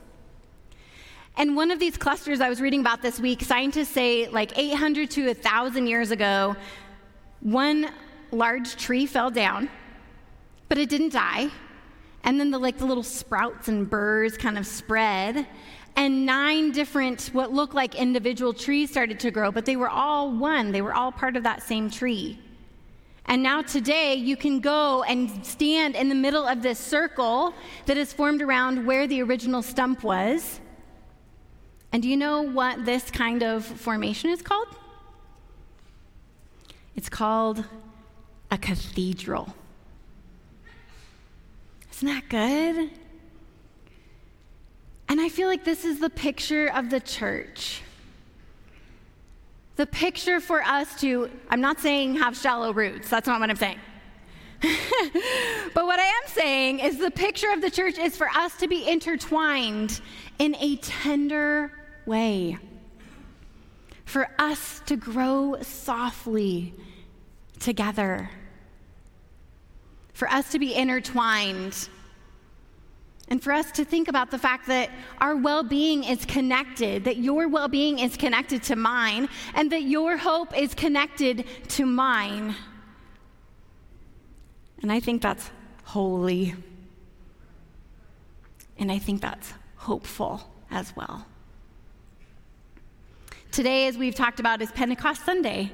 And 1.36 1.54
one 1.54 1.70
of 1.70 1.78
these 1.78 1.98
clusters 1.98 2.40
I 2.40 2.48
was 2.48 2.62
reading 2.62 2.80
about 2.80 3.02
this 3.02 3.20
week, 3.20 3.42
scientists 3.42 3.90
say 3.90 4.28
like 4.28 4.56
800 4.56 5.10
to 5.10 5.26
1,000 5.26 5.86
years 5.86 6.10
ago, 6.10 6.56
one 7.40 7.90
large 8.30 8.74
tree 8.76 9.04
fell 9.04 9.30
down, 9.30 9.68
but 10.70 10.78
it 10.78 10.88
didn't 10.88 11.12
die. 11.12 11.50
And 12.24 12.38
then 12.38 12.50
the 12.50 12.58
like 12.58 12.78
the 12.78 12.86
little 12.86 13.02
sprouts 13.02 13.68
and 13.68 13.88
burrs 13.88 14.36
kind 14.36 14.56
of 14.56 14.66
spread, 14.66 15.46
and 15.96 16.24
nine 16.24 16.70
different 16.70 17.30
what 17.32 17.52
looked 17.52 17.74
like 17.74 17.94
individual 17.94 18.52
trees 18.52 18.90
started 18.90 19.20
to 19.20 19.30
grow, 19.30 19.50
but 19.50 19.66
they 19.66 19.76
were 19.76 19.90
all 19.90 20.30
one. 20.30 20.72
They 20.72 20.82
were 20.82 20.94
all 20.94 21.12
part 21.12 21.36
of 21.36 21.42
that 21.42 21.62
same 21.62 21.90
tree. 21.90 22.38
And 23.26 23.42
now 23.42 23.62
today 23.62 24.14
you 24.14 24.36
can 24.36 24.60
go 24.60 25.02
and 25.04 25.44
stand 25.44 25.94
in 25.94 26.08
the 26.08 26.14
middle 26.14 26.46
of 26.46 26.62
this 26.62 26.78
circle 26.78 27.54
that 27.86 27.96
is 27.96 28.12
formed 28.12 28.42
around 28.42 28.84
where 28.84 29.06
the 29.06 29.22
original 29.22 29.62
stump 29.62 30.02
was. 30.02 30.60
And 31.92 32.02
do 32.02 32.08
you 32.08 32.16
know 32.16 32.42
what 32.42 32.84
this 32.84 33.10
kind 33.10 33.42
of 33.42 33.64
formation 33.64 34.30
is 34.30 34.42
called? 34.42 34.68
It's 36.96 37.08
called 37.08 37.64
a 38.50 38.58
cathedral. 38.58 39.54
Isn't 41.92 42.08
that 42.08 42.28
good? 42.28 42.90
And 45.08 45.20
I 45.20 45.28
feel 45.28 45.46
like 45.46 45.64
this 45.64 45.84
is 45.84 46.00
the 46.00 46.10
picture 46.10 46.68
of 46.68 46.90
the 46.90 47.00
church. 47.00 47.82
The 49.76 49.86
picture 49.86 50.40
for 50.40 50.62
us 50.62 51.00
to, 51.00 51.30
I'm 51.50 51.60
not 51.60 51.80
saying 51.80 52.16
have 52.16 52.36
shallow 52.36 52.72
roots, 52.72 53.10
that's 53.10 53.26
not 53.26 53.40
what 53.40 53.50
I'm 53.50 53.56
saying. 53.56 53.78
but 55.74 55.86
what 55.86 55.98
I 55.98 56.04
am 56.04 56.28
saying 56.28 56.78
is 56.80 56.98
the 56.98 57.10
picture 57.10 57.50
of 57.52 57.60
the 57.60 57.70
church 57.70 57.98
is 57.98 58.16
for 58.16 58.28
us 58.28 58.56
to 58.58 58.68
be 58.68 58.88
intertwined 58.88 60.00
in 60.38 60.54
a 60.56 60.76
tender 60.76 61.72
way. 62.06 62.58
For 64.04 64.28
us 64.38 64.80
to 64.86 64.96
grow 64.96 65.56
softly 65.62 66.74
together. 67.58 68.30
For 70.12 70.28
us 70.28 70.50
to 70.52 70.58
be 70.58 70.74
intertwined. 70.74 71.88
And 73.28 73.42
for 73.42 73.52
us 73.52 73.70
to 73.72 73.84
think 73.84 74.08
about 74.08 74.30
the 74.30 74.38
fact 74.38 74.66
that 74.66 74.90
our 75.18 75.36
well 75.36 75.62
being 75.62 76.04
is 76.04 76.24
connected, 76.26 77.04
that 77.04 77.16
your 77.16 77.48
well 77.48 77.68
being 77.68 77.98
is 77.98 78.16
connected 78.16 78.62
to 78.64 78.76
mine, 78.76 79.28
and 79.54 79.72
that 79.72 79.84
your 79.84 80.16
hope 80.16 80.56
is 80.56 80.74
connected 80.74 81.46
to 81.68 81.86
mine. 81.86 82.54
And 84.82 84.92
I 84.92 85.00
think 85.00 85.22
that's 85.22 85.50
holy. 85.84 86.54
And 88.78 88.90
I 88.90 88.98
think 88.98 89.20
that's 89.20 89.54
hopeful 89.76 90.42
as 90.70 90.94
well. 90.96 91.26
Today, 93.52 93.86
as 93.86 93.96
we've 93.96 94.14
talked 94.14 94.40
about, 94.40 94.60
is 94.62 94.72
Pentecost 94.72 95.24
Sunday. 95.24 95.70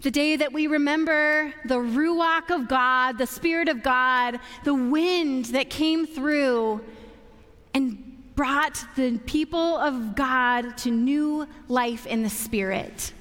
The 0.00 0.10
day 0.12 0.36
that 0.36 0.52
we 0.52 0.68
remember 0.68 1.52
the 1.64 1.78
Ruach 1.78 2.50
of 2.50 2.68
God, 2.68 3.18
the 3.18 3.26
Spirit 3.26 3.68
of 3.68 3.82
God, 3.82 4.38
the 4.62 4.74
wind 4.74 5.46
that 5.46 5.70
came 5.70 6.06
through 6.06 6.80
and 7.74 8.04
brought 8.36 8.84
the 8.94 9.18
people 9.26 9.58
of 9.58 10.14
God 10.14 10.78
to 10.78 10.90
new 10.92 11.48
life 11.66 12.06
in 12.06 12.22
the 12.22 12.30
Spirit. 12.30 13.12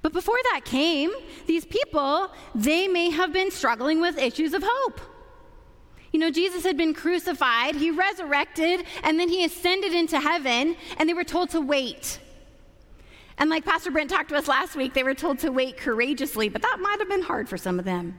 But 0.00 0.14
before 0.14 0.38
that 0.52 0.62
came, 0.64 1.10
these 1.46 1.66
people, 1.66 2.32
they 2.54 2.88
may 2.88 3.10
have 3.10 3.34
been 3.34 3.50
struggling 3.50 4.00
with 4.00 4.16
issues 4.16 4.54
of 4.54 4.62
hope. 4.66 5.00
You 6.12 6.18
know, 6.18 6.30
Jesus 6.30 6.64
had 6.64 6.78
been 6.78 6.94
crucified, 6.94 7.74
he 7.74 7.90
resurrected, 7.90 8.86
and 9.02 9.20
then 9.20 9.28
he 9.28 9.44
ascended 9.44 9.92
into 9.92 10.18
heaven, 10.18 10.76
and 10.96 11.06
they 11.06 11.14
were 11.14 11.24
told 11.24 11.50
to 11.50 11.60
wait. 11.60 12.18
And 13.40 13.48
like 13.48 13.64
Pastor 13.64 13.90
Brent 13.90 14.10
talked 14.10 14.28
to 14.28 14.36
us 14.36 14.46
last 14.46 14.76
week, 14.76 14.92
they 14.92 15.02
were 15.02 15.14
told 15.14 15.38
to 15.40 15.50
wait 15.50 15.78
courageously, 15.78 16.50
but 16.50 16.60
that 16.60 16.76
might 16.78 16.98
have 17.00 17.08
been 17.08 17.22
hard 17.22 17.48
for 17.48 17.56
some 17.56 17.78
of 17.78 17.86
them. 17.86 18.14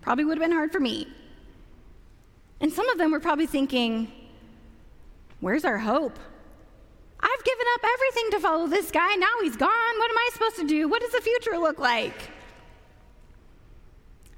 Probably 0.00 0.24
would 0.24 0.36
have 0.36 0.46
been 0.46 0.54
hard 0.54 0.72
for 0.72 0.80
me. 0.80 1.06
And 2.60 2.72
some 2.72 2.88
of 2.88 2.98
them 2.98 3.12
were 3.12 3.20
probably 3.20 3.46
thinking, 3.46 4.10
Where's 5.38 5.64
our 5.64 5.78
hope? 5.78 6.18
I've 7.20 7.44
given 7.44 7.66
up 7.74 7.80
everything 7.84 8.30
to 8.32 8.40
follow 8.40 8.66
this 8.66 8.90
guy. 8.90 9.14
Now 9.14 9.32
he's 9.42 9.56
gone. 9.56 9.68
What 9.98 10.10
am 10.10 10.18
I 10.18 10.30
supposed 10.32 10.56
to 10.56 10.66
do? 10.66 10.88
What 10.88 11.02
does 11.02 11.12
the 11.12 11.20
future 11.20 11.56
look 11.56 11.78
like? 11.78 12.30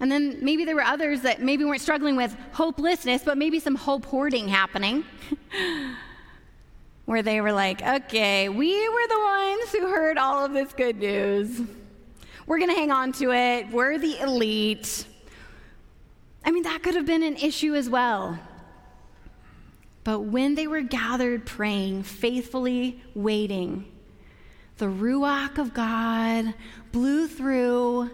And 0.00 0.12
then 0.12 0.38
maybe 0.42 0.64
there 0.64 0.74
were 0.74 0.82
others 0.82 1.22
that 1.22 1.40
maybe 1.40 1.64
weren't 1.64 1.80
struggling 1.80 2.16
with 2.16 2.36
hopelessness, 2.52 3.24
but 3.24 3.38
maybe 3.38 3.58
some 3.58 3.74
hope 3.74 4.04
hoarding 4.04 4.48
happening. 4.48 5.04
Where 7.06 7.22
they 7.22 7.40
were 7.40 7.52
like, 7.52 7.82
okay, 7.82 8.48
we 8.48 8.88
were 8.88 9.08
the 9.08 9.20
ones 9.20 9.72
who 9.72 9.88
heard 9.88 10.18
all 10.18 10.44
of 10.44 10.52
this 10.52 10.72
good 10.72 10.98
news. 10.98 11.60
We're 12.46 12.58
going 12.58 12.70
to 12.70 12.76
hang 12.76 12.92
on 12.92 13.12
to 13.14 13.32
it. 13.32 13.70
We're 13.70 13.98
the 13.98 14.20
elite. 14.20 15.06
I 16.44 16.50
mean, 16.50 16.62
that 16.64 16.82
could 16.82 16.94
have 16.94 17.06
been 17.06 17.22
an 17.22 17.36
issue 17.36 17.74
as 17.74 17.88
well. 17.88 18.38
But 20.04 20.20
when 20.20 20.54
they 20.54 20.68
were 20.68 20.82
gathered 20.82 21.46
praying, 21.46 22.04
faithfully 22.04 23.02
waiting, 23.14 23.90
the 24.78 24.86
Ruach 24.86 25.58
of 25.58 25.74
God 25.74 26.54
blew 26.92 27.26
through 27.26 28.10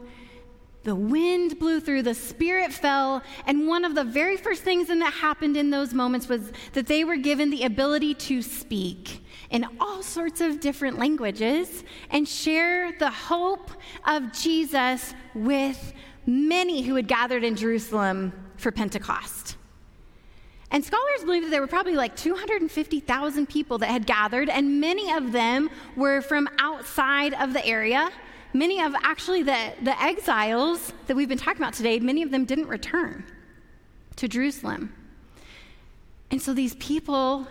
the 0.84 0.94
wind 0.94 1.58
blew 1.58 1.80
through, 1.80 2.02
the 2.02 2.14
Spirit 2.14 2.72
fell, 2.72 3.22
and 3.46 3.68
one 3.68 3.84
of 3.84 3.94
the 3.94 4.04
very 4.04 4.36
first 4.36 4.62
things 4.62 4.88
that 4.88 5.00
happened 5.12 5.56
in 5.56 5.70
those 5.70 5.94
moments 5.94 6.28
was 6.28 6.50
that 6.72 6.86
they 6.86 7.04
were 7.04 7.16
given 7.16 7.50
the 7.50 7.62
ability 7.62 8.14
to 8.14 8.42
speak 8.42 9.24
in 9.50 9.66
all 9.80 10.02
sorts 10.02 10.40
of 10.40 10.60
different 10.60 10.98
languages 10.98 11.84
and 12.10 12.26
share 12.26 12.92
the 12.98 13.10
hope 13.10 13.70
of 14.06 14.32
Jesus 14.32 15.14
with 15.34 15.92
many 16.26 16.82
who 16.82 16.96
had 16.96 17.06
gathered 17.06 17.44
in 17.44 17.54
Jerusalem 17.54 18.32
for 18.56 18.72
Pentecost. 18.72 19.56
And 20.70 20.82
scholars 20.82 21.22
believe 21.24 21.42
that 21.42 21.50
there 21.50 21.60
were 21.60 21.66
probably 21.66 21.94
like 21.94 22.16
250,000 22.16 23.46
people 23.46 23.78
that 23.78 23.88
had 23.88 24.06
gathered, 24.06 24.48
and 24.48 24.80
many 24.80 25.12
of 25.12 25.30
them 25.30 25.68
were 25.96 26.22
from 26.22 26.48
outside 26.58 27.34
of 27.34 27.52
the 27.52 27.64
area 27.64 28.10
many 28.52 28.80
of 28.82 28.94
actually 29.02 29.42
the, 29.42 29.72
the 29.82 30.00
exiles 30.02 30.92
that 31.06 31.16
we've 31.16 31.28
been 31.28 31.38
talking 31.38 31.62
about 31.62 31.74
today, 31.74 31.98
many 31.98 32.22
of 32.22 32.30
them 32.30 32.44
didn't 32.44 32.68
return 32.68 33.24
to 34.16 34.28
Jerusalem. 34.28 34.92
And 36.30 36.40
so 36.40 36.54
these 36.54 36.74
people 36.76 37.46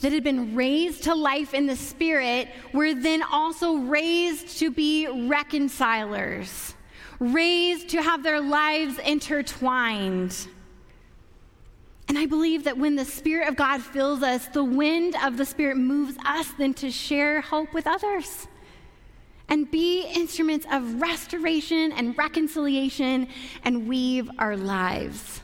that 0.00 0.12
had 0.12 0.22
been 0.22 0.54
raised 0.54 1.04
to 1.04 1.14
life 1.14 1.54
in 1.54 1.66
the 1.66 1.76
Spirit 1.76 2.48
were 2.72 2.94
then 2.94 3.22
also 3.22 3.76
raised 3.76 4.58
to 4.58 4.70
be 4.70 5.06
reconcilers, 5.28 6.74
raised 7.18 7.88
to 7.90 8.02
have 8.02 8.22
their 8.22 8.40
lives 8.40 8.98
intertwined. 8.98 10.48
And 12.08 12.18
I 12.18 12.26
believe 12.26 12.64
that 12.64 12.76
when 12.76 12.94
the 12.94 13.04
Spirit 13.04 13.48
of 13.48 13.56
God 13.56 13.80
fills 13.80 14.22
us, 14.22 14.46
the 14.48 14.62
wind 14.62 15.16
of 15.24 15.38
the 15.38 15.46
Spirit 15.46 15.76
moves 15.76 16.16
us 16.24 16.50
then 16.58 16.74
to 16.74 16.90
share 16.90 17.40
hope 17.40 17.72
with 17.72 17.86
others 17.86 18.46
and 19.48 19.70
be 19.70 20.02
instruments 20.14 20.66
of 20.70 21.00
restoration 21.00 21.92
and 21.92 22.16
reconciliation 22.18 23.28
and 23.64 23.88
weave 23.88 24.30
our 24.38 24.56
lives 24.56 25.42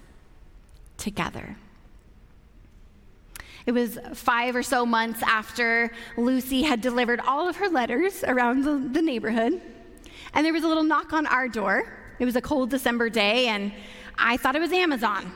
together. 0.96 1.56
It 3.64 3.72
was 3.72 3.98
five 4.14 4.56
or 4.56 4.62
so 4.62 4.84
months 4.84 5.22
after 5.22 5.92
Lucy 6.16 6.62
had 6.62 6.80
delivered 6.80 7.20
all 7.20 7.48
of 7.48 7.56
her 7.56 7.68
letters 7.68 8.24
around 8.24 8.64
the, 8.64 8.76
the, 8.92 9.02
neighborhood, 9.02 9.60
and 10.34 10.44
there 10.44 10.52
was 10.52 10.64
a 10.64 10.68
little 10.68 10.82
knock 10.82 11.12
on 11.12 11.26
our 11.26 11.48
door. 11.48 11.92
It 12.18 12.24
was 12.24 12.34
a 12.34 12.40
cold 12.40 12.70
December 12.70 13.08
day, 13.08 13.46
and 13.46 13.72
I 14.18 14.36
thought 14.36 14.56
it 14.56 14.60
was 14.60 14.72
Amazon 14.72 15.32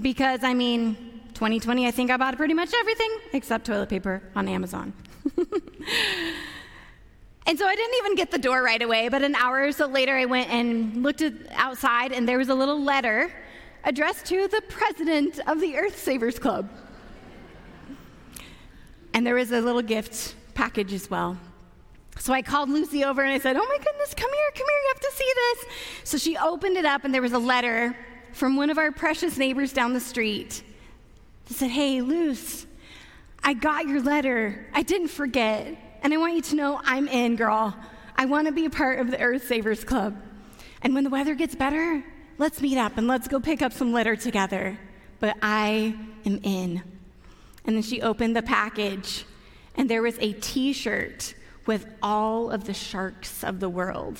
because, 0.00 0.44
I 0.44 0.54
mean, 0.54 0.96
2020, 1.34 1.86
I 1.86 1.90
think 1.90 2.10
I 2.10 2.16
bought 2.16 2.36
pretty 2.36 2.54
much 2.54 2.72
everything 2.72 3.10
except 3.34 3.66
toilet 3.66 3.90
paper 3.90 4.22
on 4.34 4.48
Amazon. 4.48 4.94
And 7.48 7.58
so 7.58 7.66
I 7.66 7.74
didn't 7.74 7.94
even 7.96 8.14
get 8.14 8.30
the 8.30 8.38
door 8.38 8.62
right 8.62 8.82
away, 8.82 9.08
but 9.08 9.22
an 9.22 9.34
hour 9.34 9.62
or 9.62 9.72
so 9.72 9.86
later, 9.86 10.14
I 10.14 10.26
went 10.26 10.50
and 10.50 11.02
looked 11.02 11.22
outside, 11.52 12.12
and 12.12 12.28
there 12.28 12.36
was 12.36 12.50
a 12.50 12.54
little 12.54 12.78
letter 12.78 13.32
addressed 13.84 14.26
to 14.26 14.48
the 14.48 14.60
president 14.68 15.40
of 15.46 15.58
the 15.58 15.74
Earth 15.78 15.98
Savers 15.98 16.38
Club. 16.38 16.68
And 19.14 19.26
there 19.26 19.34
was 19.34 19.50
a 19.50 19.62
little 19.62 19.80
gift 19.80 20.34
package 20.52 20.92
as 20.92 21.08
well. 21.08 21.38
So 22.18 22.34
I 22.34 22.42
called 22.42 22.68
Lucy 22.68 23.02
over 23.02 23.22
and 23.22 23.32
I 23.32 23.38
said, 23.38 23.56
Oh 23.56 23.66
my 23.66 23.78
goodness, 23.78 24.12
come 24.12 24.30
here, 24.30 24.50
come 24.54 24.66
here, 24.68 24.78
you 24.78 24.92
have 24.92 25.00
to 25.00 25.12
see 25.16 25.32
this. 25.34 25.64
So 26.04 26.18
she 26.18 26.36
opened 26.36 26.76
it 26.76 26.84
up 26.84 27.04
and 27.04 27.14
there 27.14 27.22
was 27.22 27.32
a 27.32 27.38
letter 27.38 27.96
from 28.32 28.56
one 28.56 28.68
of 28.68 28.76
our 28.76 28.92
precious 28.92 29.38
neighbors 29.38 29.72
down 29.72 29.94
the 29.94 30.00
street 30.00 30.62
that 31.46 31.54
said, 31.54 31.70
Hey, 31.70 32.02
Luce, 32.02 32.66
I 33.42 33.54
got 33.54 33.86
your 33.86 34.02
letter. 34.02 34.66
I 34.74 34.82
didn't 34.82 35.08
forget. 35.08 35.76
And 36.02 36.14
I 36.14 36.16
want 36.16 36.34
you 36.34 36.42
to 36.42 36.56
know 36.56 36.80
I'm 36.84 37.08
in, 37.08 37.36
girl. 37.36 37.76
I 38.16 38.24
want 38.26 38.46
to 38.46 38.52
be 38.52 38.64
a 38.64 38.70
part 38.70 39.00
of 39.00 39.10
the 39.10 39.20
Earth 39.20 39.46
Savers 39.46 39.84
Club. 39.84 40.16
And 40.82 40.94
when 40.94 41.04
the 41.04 41.10
weather 41.10 41.34
gets 41.34 41.54
better, 41.54 42.04
let's 42.38 42.60
meet 42.60 42.78
up 42.78 42.96
and 42.96 43.08
let's 43.08 43.26
go 43.26 43.40
pick 43.40 43.62
up 43.62 43.72
some 43.72 43.92
litter 43.92 44.14
together. 44.14 44.78
But 45.18 45.36
I 45.42 45.96
am 46.24 46.40
in. 46.42 46.82
And 47.64 47.76
then 47.76 47.82
she 47.82 48.00
opened 48.00 48.36
the 48.36 48.42
package, 48.42 49.26
and 49.74 49.90
there 49.90 50.02
was 50.02 50.16
a 50.20 50.32
t 50.34 50.72
shirt 50.72 51.34
with 51.66 51.86
all 52.02 52.50
of 52.50 52.64
the 52.64 52.72
sharks 52.72 53.44
of 53.44 53.60
the 53.60 53.68
world, 53.68 54.18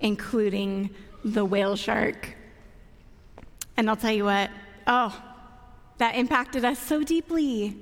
including 0.00 0.90
the 1.24 1.44
whale 1.44 1.74
shark. 1.74 2.36
And 3.76 3.88
I'll 3.88 3.96
tell 3.96 4.12
you 4.12 4.24
what, 4.24 4.50
oh, 4.86 5.20
that 5.96 6.14
impacted 6.14 6.64
us 6.64 6.78
so 6.78 7.02
deeply. 7.02 7.76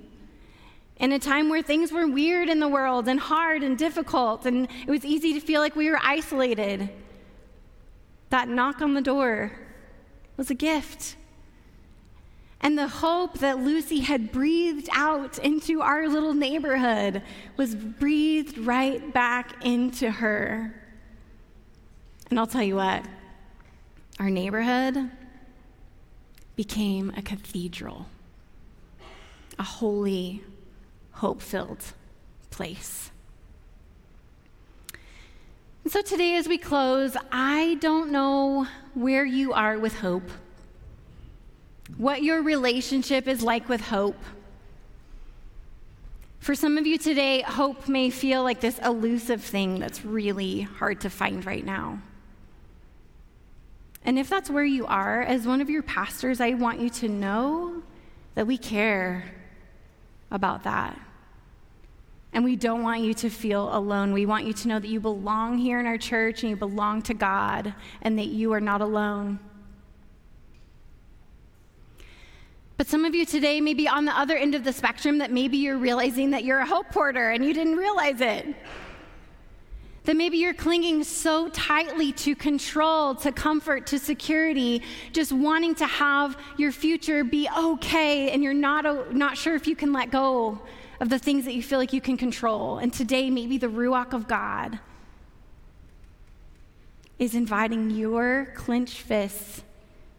In 0.99 1.13
a 1.13 1.19
time 1.19 1.51
where 1.51 1.63
things 1.63 1.93
were 1.93 2.07
weird 2.07 2.49
in 2.49 2.59
the 2.59 2.69
world 2.69 3.07
and 3.07 3.21
hard 3.21 3.63
and 3.63 3.77
difficult, 3.77 4.47
and 4.47 4.67
it 4.87 4.91
was 4.91 5.05
easy 5.05 5.35
to 5.35 5.41
feel 5.41 5.61
like 5.61 5.77
we 5.77 5.91
were 5.91 6.01
isolated, 6.03 6.89
that 8.31 8.49
knock 8.49 8.81
on 8.81 8.95
the 8.95 9.03
door 9.03 9.53
was 10.37 10.51
a 10.51 10.55
gift. 10.55 11.17
And 12.61 12.79
the 12.79 12.89
hope 12.89 13.39
that 13.39 13.59
Lucy 13.59 14.01
had 14.01 14.33
breathed 14.33 14.89
out 14.93 15.39
into 15.39 15.83
our 15.83 16.09
little 16.09 16.33
neighborhood 16.33 17.23
was 17.57 17.75
breathed 17.75 18.57
right 18.59 19.13
back 19.13 19.65
into 19.65 20.11
her. 20.11 20.75
And 22.31 22.41
I'll 22.41 22.47
tell 22.47 22.63
you 22.63 22.77
what, 22.77 23.05
our 24.19 24.31
neighborhood 24.31 25.11
became 26.57 27.13
a 27.17 27.23
cathedral, 27.23 28.07
a 29.59 29.63
holy, 29.63 30.43
hope 31.17 31.43
filled 31.43 31.85
place. 32.51 33.11
And 35.85 35.93
so 35.93 36.01
today, 36.03 36.37
as 36.37 36.49
we 36.49 36.59
close, 36.59 37.17
I 37.31 37.77
don't 37.81 38.11
know 38.11 38.67
where 38.95 39.25
you 39.25 39.53
are 39.53 39.79
with 39.79 39.95
hope 39.97 40.31
what 41.97 42.23
your 42.23 42.43
relationship 42.43 43.29
is 43.29 43.43
like 43.43 43.69
with 43.69 43.81
hope. 43.81 44.19
For 46.41 46.55
some 46.55 46.79
of 46.79 46.87
you 46.87 46.99
today, 46.99 47.43
hope 47.43 47.89
may 47.89 48.11
feel 48.11 48.43
like 48.43 48.61
this 48.61 48.79
elusive 48.79 49.43
thing 49.43 49.79
that's 49.79 50.05
really 50.05 50.63
hard 50.63 51.01
to 51.03 51.11
find 51.11 51.45
right 51.45 51.65
now. 51.65 52.01
And 54.05 54.19
if 54.19 54.29
that's 54.29 54.49
where 54.49 54.65
you 54.65 54.87
are, 54.87 55.23
as 55.23 55.47
one 55.47 55.61
of 55.61 55.69
your 55.69 55.83
pastors, 55.83 56.41
I 56.41 56.55
want 56.55 56.81
you 56.81 56.91
to 56.91 57.09
know 57.09 57.83
that 58.37 58.47
we 58.47 58.59
care 58.59 59.25
about 60.31 60.63
that. 60.65 61.01
And 62.37 62.45
we 62.45 62.55
don't 62.55 62.83
want 62.83 63.01
you 63.01 63.15
to 63.15 63.31
feel 63.31 63.75
alone. 63.75 64.13
We 64.13 64.27
want 64.27 64.45
you 64.45 64.53
to 64.53 64.69
know 64.69 64.79
that 64.79 64.89
you 64.89 65.01
belong 65.01 65.57
here 65.57 65.81
in 65.81 65.87
our 65.87 65.97
church 65.97 66.43
and 66.43 66.51
you 66.51 66.57
belong 66.57 67.01
to 67.05 67.15
God 67.15 67.75
and 68.03 68.19
that 68.19 68.27
you 68.27 68.53
are 68.53 68.61
not 68.61 68.83
alone. 68.83 69.39
But 72.77 72.89
some 72.89 73.07
of 73.07 73.15
you 73.15 73.25
today 73.25 73.63
may 73.63 73.73
be 73.73 73.89
on 73.89 74.05
the 74.05 74.13
other 74.13 74.37
end 74.37 74.55
of 74.55 74.65
the 74.65 74.73
spectrum 74.75 75.17
that 75.17 75.33
maybe 75.33 75.57
you're 75.57 75.79
realizing 75.79 76.33
that 76.33 76.45
you're 76.45 76.59
a 76.59 76.67
hope 76.67 76.91
porter 76.91 77.31
and 77.31 77.43
you 77.43 77.55
didn't 77.55 77.77
realize 77.77 78.21
it. 78.21 78.55
That 80.05 80.17
maybe 80.17 80.37
you're 80.37 80.53
clinging 80.53 81.05
so 81.05 81.49
tightly 81.49 82.13
to 82.13 82.37
control, 82.37 83.15
to 83.15 83.33
comfort, 83.33 83.87
to 83.87 83.99
security, 83.99 84.83
just 85.15 85.33
wanting 85.33 85.75
to 85.77 85.87
have 85.87 86.37
your 86.59 86.71
future 86.71 87.25
be 87.25 87.49
okay, 87.59 88.29
and 88.31 88.43
you're 88.43 88.53
not, 88.53 89.15
not 89.15 89.39
sure 89.39 89.55
if 89.55 89.67
you 89.67 89.75
can 89.75 89.95
let 89.95 90.11
go 90.11 90.61
of 91.01 91.09
the 91.09 91.19
things 91.19 91.45
that 91.45 91.55
you 91.55 91.63
feel 91.63 91.79
like 91.79 91.93
you 91.93 92.01
can 92.01 92.17
control. 92.17 92.79
And 92.79 92.93
today, 92.93 93.31
maybe 93.31 93.59
the 93.59 93.69
Ruach 93.69 94.13
of 94.13 94.29
God 94.29 94.79
is 97.19 97.35
inviting 97.35 97.91
your 97.91 98.49
clenched 98.55 99.01
fists 99.01 99.63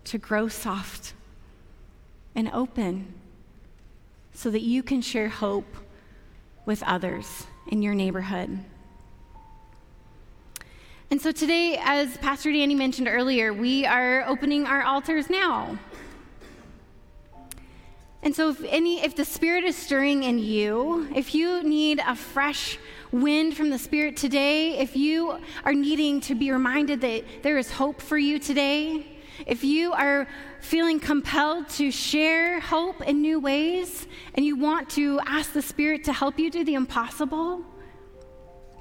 to 0.05 0.17
grow 0.17 0.47
soft 0.47 1.13
and 2.35 2.49
open 2.53 3.13
so 4.33 4.49
that 4.51 4.61
you 4.61 4.83
can 4.83 5.01
share 5.01 5.29
hope 5.29 5.77
with 6.65 6.83
others 6.83 7.45
in 7.67 7.81
your 7.81 7.95
neighborhood. 7.95 8.59
And 11.09 11.21
so 11.21 11.31
today, 11.31 11.79
as 11.81 12.17
Pastor 12.17 12.51
Danny 12.51 12.75
mentioned 12.75 13.07
earlier, 13.07 13.53
we 13.53 13.85
are 13.85 14.25
opening 14.27 14.65
our 14.65 14.83
altars 14.83 15.29
now. 15.29 15.79
And 18.27 18.35
so 18.35 18.49
if 18.49 18.61
any 18.65 19.01
if 19.01 19.15
the 19.15 19.23
spirit 19.23 19.63
is 19.63 19.77
stirring 19.77 20.23
in 20.23 20.37
you, 20.37 21.07
if 21.15 21.33
you 21.33 21.63
need 21.63 22.01
a 22.05 22.13
fresh 22.13 22.77
wind 23.09 23.55
from 23.55 23.69
the 23.69 23.79
spirit 23.79 24.17
today, 24.17 24.79
if 24.79 24.97
you 24.97 25.39
are 25.63 25.73
needing 25.73 26.19
to 26.19 26.35
be 26.35 26.51
reminded 26.51 26.99
that 26.99 27.23
there 27.41 27.57
is 27.57 27.71
hope 27.71 28.01
for 28.01 28.17
you 28.17 28.37
today, 28.37 29.05
if 29.45 29.63
you 29.63 29.93
are 29.93 30.27
feeling 30.59 30.99
compelled 30.99 31.69
to 31.69 31.89
share 31.89 32.59
hope 32.59 33.01
in 33.01 33.21
new 33.21 33.39
ways 33.39 34.07
and 34.33 34.45
you 34.45 34.57
want 34.57 34.89
to 34.89 35.21
ask 35.25 35.53
the 35.53 35.61
Spirit 35.61 36.03
to 36.03 36.11
help 36.11 36.37
you 36.37 36.51
do 36.51 36.65
the 36.65 36.73
impossible, 36.73 37.63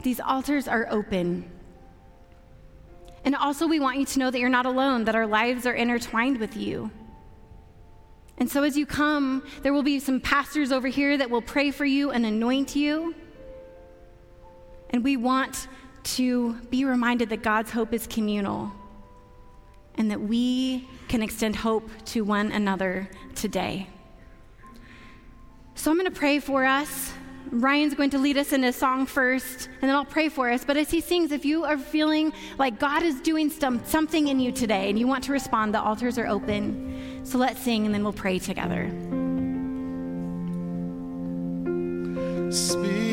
these 0.02 0.18
altars 0.18 0.66
are 0.66 0.88
open. 0.90 1.48
And 3.24 3.36
also, 3.36 3.68
we 3.68 3.78
want 3.78 4.00
you 4.00 4.06
to 4.06 4.18
know 4.18 4.32
that 4.32 4.40
you're 4.40 4.48
not 4.48 4.66
alone, 4.66 5.04
that 5.04 5.14
our 5.14 5.28
lives 5.28 5.66
are 5.66 5.74
intertwined 5.74 6.40
with 6.40 6.56
you. 6.56 6.90
And 8.38 8.50
so, 8.50 8.62
as 8.62 8.76
you 8.76 8.84
come, 8.84 9.42
there 9.62 9.72
will 9.72 9.82
be 9.82 9.98
some 9.98 10.20
pastors 10.20 10.70
over 10.70 10.88
here 10.88 11.16
that 11.16 11.30
will 11.30 11.42
pray 11.42 11.70
for 11.70 11.84
you 11.84 12.10
and 12.10 12.26
anoint 12.26 12.76
you. 12.76 13.14
And 14.90 15.02
we 15.02 15.16
want 15.16 15.68
to 16.04 16.54
be 16.70 16.84
reminded 16.84 17.30
that 17.30 17.42
God's 17.42 17.70
hope 17.70 17.92
is 17.92 18.06
communal 18.06 18.72
and 19.96 20.10
that 20.10 20.20
we 20.20 20.86
can 21.08 21.22
extend 21.22 21.56
hope 21.56 21.88
to 22.06 22.22
one 22.22 22.52
another 22.52 23.08
today. 23.34 23.88
So 25.74 25.90
I'm 25.90 25.98
going 25.98 26.10
to 26.10 26.18
pray 26.18 26.38
for 26.38 26.64
us. 26.64 27.12
Ryan's 27.50 27.94
going 27.94 28.10
to 28.10 28.18
lead 28.18 28.36
us 28.38 28.52
in 28.52 28.64
a 28.64 28.72
song 28.72 29.06
first, 29.06 29.68
and 29.80 29.88
then 29.88 29.94
I'll 29.94 30.04
pray 30.04 30.28
for 30.28 30.50
us. 30.50 30.64
But 30.64 30.76
as 30.76 30.90
he 30.90 31.00
sings, 31.00 31.30
if 31.30 31.44
you 31.44 31.64
are 31.64 31.78
feeling 31.78 32.32
like 32.58 32.80
God 32.80 33.02
is 33.02 33.20
doing 33.20 33.50
some, 33.50 33.84
something 33.84 34.28
in 34.28 34.40
you 34.40 34.50
today 34.50 34.90
and 34.90 34.98
you 34.98 35.06
want 35.06 35.24
to 35.24 35.32
respond, 35.32 35.72
the 35.72 35.80
altars 35.80 36.18
are 36.18 36.26
open. 36.26 36.95
So 37.26 37.38
let's 37.38 37.60
sing, 37.60 37.84
and 37.86 37.92
then 37.92 38.04
we'll 38.04 38.12
pray 38.12 38.38
together. 38.38 38.88
Speak. 42.52 43.05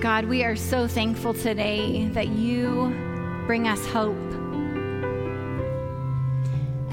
God, 0.00 0.26
we 0.26 0.44
are 0.44 0.54
so 0.54 0.86
thankful 0.86 1.34
today 1.34 2.06
that 2.12 2.28
you 2.28 2.94
bring 3.48 3.66
us 3.66 3.84
hope 3.88 4.14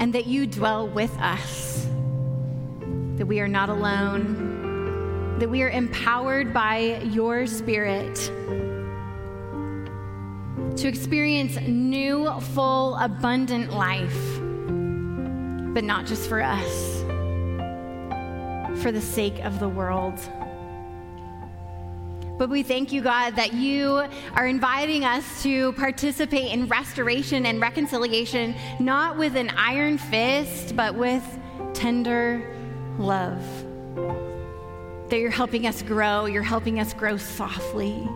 and 0.00 0.12
that 0.12 0.26
you 0.26 0.44
dwell 0.48 0.88
with 0.88 1.16
us, 1.20 1.86
that 3.14 3.26
we 3.26 3.38
are 3.38 3.46
not 3.46 3.68
alone, 3.68 5.38
that 5.38 5.48
we 5.48 5.62
are 5.62 5.70
empowered 5.70 6.52
by 6.52 7.00
your 7.04 7.46
Spirit 7.46 8.16
to 10.76 10.88
experience 10.88 11.60
new, 11.60 12.28
full, 12.40 12.96
abundant 12.96 13.72
life, 13.72 14.40
but 15.72 15.84
not 15.84 16.06
just 16.06 16.28
for 16.28 16.42
us, 16.42 17.02
for 18.82 18.90
the 18.90 19.00
sake 19.00 19.38
of 19.44 19.60
the 19.60 19.68
world. 19.68 20.18
But 22.38 22.50
we 22.50 22.62
thank 22.62 22.92
you, 22.92 23.00
God, 23.00 23.36
that 23.36 23.54
you 23.54 24.06
are 24.34 24.46
inviting 24.46 25.04
us 25.04 25.42
to 25.42 25.72
participate 25.72 26.52
in 26.52 26.68
restoration 26.68 27.46
and 27.46 27.60
reconciliation, 27.60 28.54
not 28.78 29.16
with 29.16 29.36
an 29.36 29.48
iron 29.56 29.96
fist, 29.96 30.76
but 30.76 30.94
with 30.94 31.24
tender 31.72 32.54
love. 32.98 33.42
That 35.08 35.18
you're 35.18 35.30
helping 35.30 35.66
us 35.66 35.80
grow, 35.80 36.26
you're 36.26 36.42
helping 36.42 36.78
us 36.78 36.92
grow 36.92 37.16
softly 37.16 38.06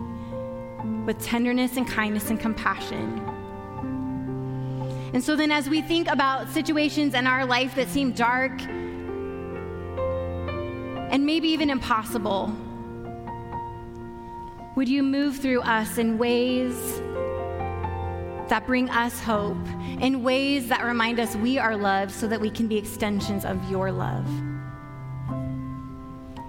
with 1.05 1.19
tenderness 1.23 1.77
and 1.77 1.87
kindness 1.87 2.29
and 2.29 2.39
compassion. 2.39 3.27
And 5.13 5.23
so 5.23 5.35
then, 5.35 5.49
as 5.51 5.67
we 5.67 5.81
think 5.81 6.07
about 6.07 6.47
situations 6.49 7.15
in 7.15 7.25
our 7.25 7.43
life 7.43 7.73
that 7.75 7.89
seem 7.89 8.11
dark 8.11 8.61
and 11.11 11.25
maybe 11.25 11.47
even 11.49 11.71
impossible, 11.71 12.55
would 14.75 14.87
you 14.87 15.03
move 15.03 15.37
through 15.37 15.61
us 15.61 15.97
in 15.97 16.17
ways 16.17 16.73
that 18.49 18.63
bring 18.65 18.89
us 18.89 19.19
hope, 19.19 19.65
in 19.99 20.23
ways 20.23 20.67
that 20.69 20.83
remind 20.83 21.19
us 21.19 21.35
we 21.35 21.57
are 21.57 21.75
loved 21.75 22.11
so 22.11 22.27
that 22.27 22.39
we 22.39 22.49
can 22.49 22.67
be 22.67 22.77
extensions 22.77 23.43
of 23.43 23.69
your 23.69 23.91
love? 23.91 24.25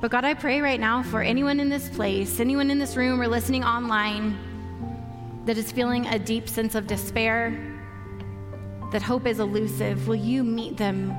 But 0.01 0.11
God, 0.11 0.25
I 0.25 0.35
pray 0.35 0.61
right 0.61 0.81
now 0.81 1.03
for 1.03 1.23
anyone 1.23 1.61
in 1.61 1.69
this 1.69 1.89
place, 1.89 2.41
anyone 2.41 2.71
in 2.71 2.79
this 2.79 2.97
room 2.97 3.21
or 3.21 3.29
listening 3.29 3.63
online 3.65 4.37
that 5.47 5.57
is 5.57 5.71
feeling 5.71 6.07
a 6.07 6.19
deep 6.19 6.49
sense 6.49 6.75
of 6.75 6.87
despair, 6.87 7.57
that 8.93 9.03
hope 9.03 9.27
is 9.27 9.41
elusive. 9.41 10.07
Will 10.07 10.17
you 10.17 10.45
meet 10.45 10.77
them? 10.77 11.15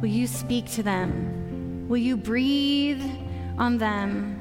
Will 0.00 0.08
you 0.08 0.26
speak 0.26 0.70
to 0.72 0.82
them? 0.82 1.86
Will 1.88 1.98
you 1.98 2.16
breathe 2.16 3.02
on 3.58 3.78
them? 3.78 4.37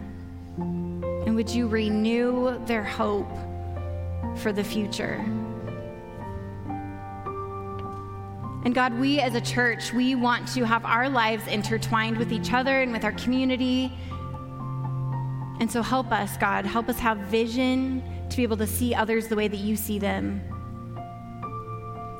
And 1.28 1.36
would 1.36 1.50
you 1.50 1.68
renew 1.68 2.58
their 2.68 2.86
hope 2.86 3.30
for 4.38 4.54
the 4.54 4.64
future? 4.64 5.26
And 8.64 8.74
God, 8.74 8.98
we 8.98 9.20
as 9.20 9.36
a 9.36 9.42
church, 9.42 9.92
we 9.92 10.16
want 10.16 10.48
to 10.54 10.64
have 10.64 10.86
our 10.86 11.10
lives 11.10 11.46
intertwined 11.48 12.16
with 12.16 12.32
each 12.32 12.54
other 12.54 12.82
and 12.82 12.94
with 12.94 13.04
our 13.04 13.12
community. 13.12 13.92
And 15.60 15.70
so 15.70 15.82
help 15.82 16.14
us, 16.14 16.38
God. 16.38 16.66
Help 16.66 16.88
us 16.88 16.98
have 17.00 17.18
vision 17.18 18.02
to 18.30 18.38
be 18.38 18.44
able 18.44 18.56
to 18.56 18.68
see 18.68 18.96
others 18.96 19.28
the 19.28 19.36
way 19.36 19.50
that 19.50 19.60
you 19.60 19.76
see 19.76 20.00
them. 20.00 20.42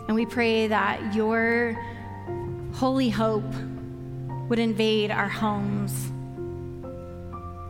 And 0.10 0.18
we 0.18 0.26
pray 0.26 0.68
that 0.68 1.16
your 1.16 1.82
holy 2.74 3.10
hope 3.10 3.54
would 4.50 4.60
invade 4.60 5.12
our 5.12 5.30
homes 5.30 6.12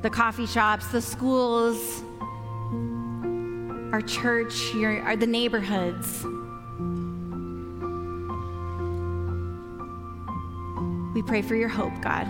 the 0.08 0.16
coffee 0.16 0.46
shops, 0.46 0.88
the 0.88 1.02
schools, 1.02 2.02
our 3.92 4.02
church, 4.02 4.74
your, 4.74 5.02
our, 5.02 5.18
the 5.18 5.28
neighborhoods. 5.28 6.24
We 11.14 11.22
pray 11.24 11.42
for 11.42 11.56
your 11.56 11.68
hope, 11.68 11.92
God, 12.02 12.24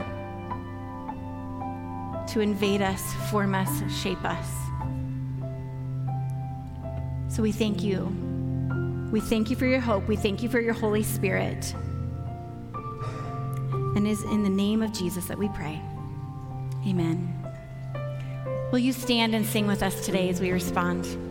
to 2.30 2.40
invade 2.40 2.82
us, 2.82 3.14
form 3.30 3.54
us, 3.54 3.70
shape 3.94 4.24
us. 4.24 4.48
So 7.28 7.44
we 7.44 7.52
thank 7.52 7.84
you. 7.84 8.06
We 9.12 9.20
thank 9.20 9.52
you 9.52 9.56
for 9.56 9.68
your 9.68 9.82
hope. 9.82 10.08
We 10.08 10.16
thank 10.16 10.42
you 10.42 10.50
for 10.50 10.60
your 10.60 10.74
Holy 10.74 11.04
Spirit. 11.04 11.76
And 13.96 14.08
it 14.08 14.10
is 14.10 14.24
in 14.24 14.42
the 14.42 14.50
name 14.50 14.82
of 14.82 14.92
Jesus 14.94 15.28
that 15.28 15.38
we 15.38 15.48
pray. 15.50 15.80
Amen. 16.88 17.37
Will 18.70 18.80
you 18.80 18.92
stand 18.92 19.34
and 19.34 19.46
sing 19.46 19.66
with 19.66 19.82
us 19.82 20.06
today 20.06 20.28
as 20.28 20.42
we 20.42 20.52
respond? 20.52 21.27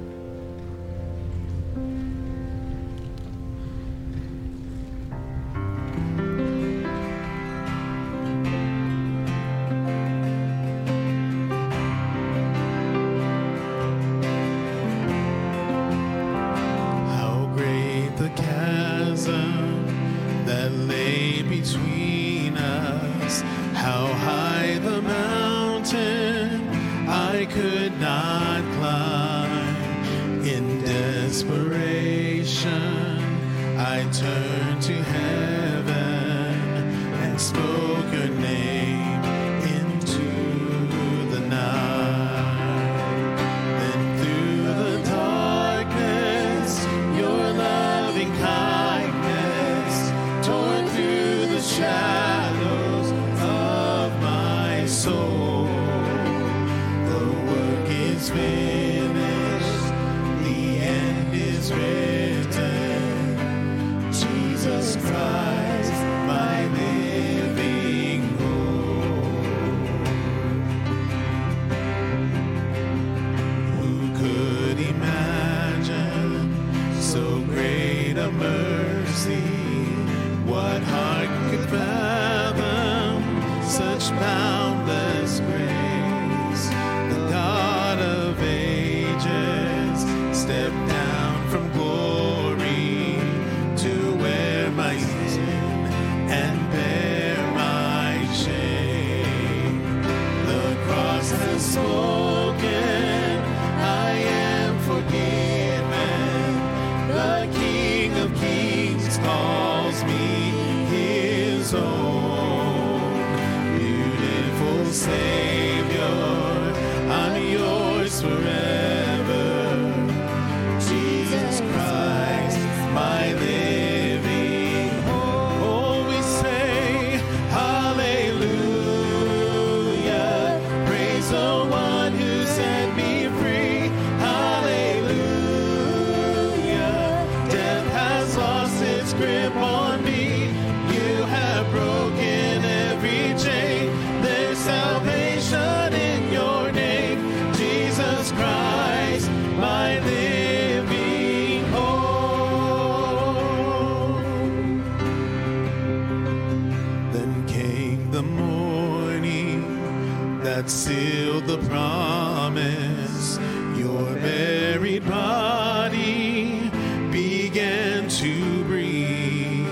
To 168.17 168.65
breathe 168.65 169.67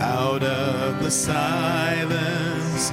out 0.00 0.42
of 0.42 1.00
the 1.04 1.10
silence. 1.10 2.90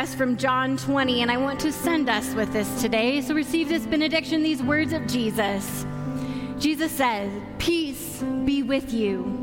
Us 0.00 0.14
from 0.14 0.34
John 0.38 0.78
20, 0.78 1.20
and 1.20 1.30
I 1.30 1.36
want 1.36 1.60
to 1.60 1.70
send 1.70 2.08
us 2.08 2.32
with 2.32 2.54
this 2.54 2.80
today. 2.80 3.20
So 3.20 3.34
receive 3.34 3.68
this 3.68 3.84
benediction, 3.84 4.42
these 4.42 4.62
words 4.62 4.94
of 4.94 5.06
Jesus. 5.06 5.84
Jesus 6.58 6.90
says, 6.90 7.30
Peace 7.58 8.22
be 8.46 8.62
with 8.62 8.94
you. 8.94 9.36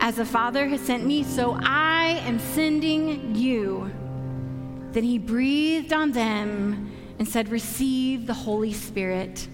As 0.00 0.16
the 0.16 0.24
Father 0.24 0.66
has 0.68 0.80
sent 0.80 1.04
me, 1.04 1.22
so 1.22 1.58
I 1.60 2.22
am 2.24 2.38
sending 2.38 3.34
you. 3.34 3.92
Then 4.92 5.04
he 5.04 5.18
breathed 5.18 5.92
on 5.92 6.12
them 6.12 6.90
and 7.18 7.28
said, 7.28 7.50
Receive 7.50 8.26
the 8.26 8.32
Holy 8.32 8.72
Spirit. 8.72 9.46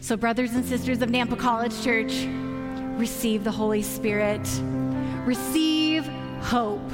So, 0.00 0.16
brothers 0.16 0.54
and 0.54 0.64
sisters 0.64 1.00
of 1.00 1.10
Nampa 1.10 1.38
College 1.38 1.80
Church, 1.84 2.26
receive 2.98 3.44
the 3.44 3.52
Holy 3.52 3.82
Spirit, 3.82 4.48
receive 5.24 6.08
hope, 6.40 6.90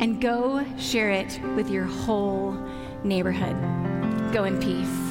and 0.00 0.20
go 0.20 0.64
share 0.78 1.10
it 1.10 1.38
with 1.54 1.70
your 1.70 1.84
whole 1.84 2.52
neighborhood. 3.04 3.54
Go 4.32 4.44
in 4.44 4.58
peace. 4.58 5.09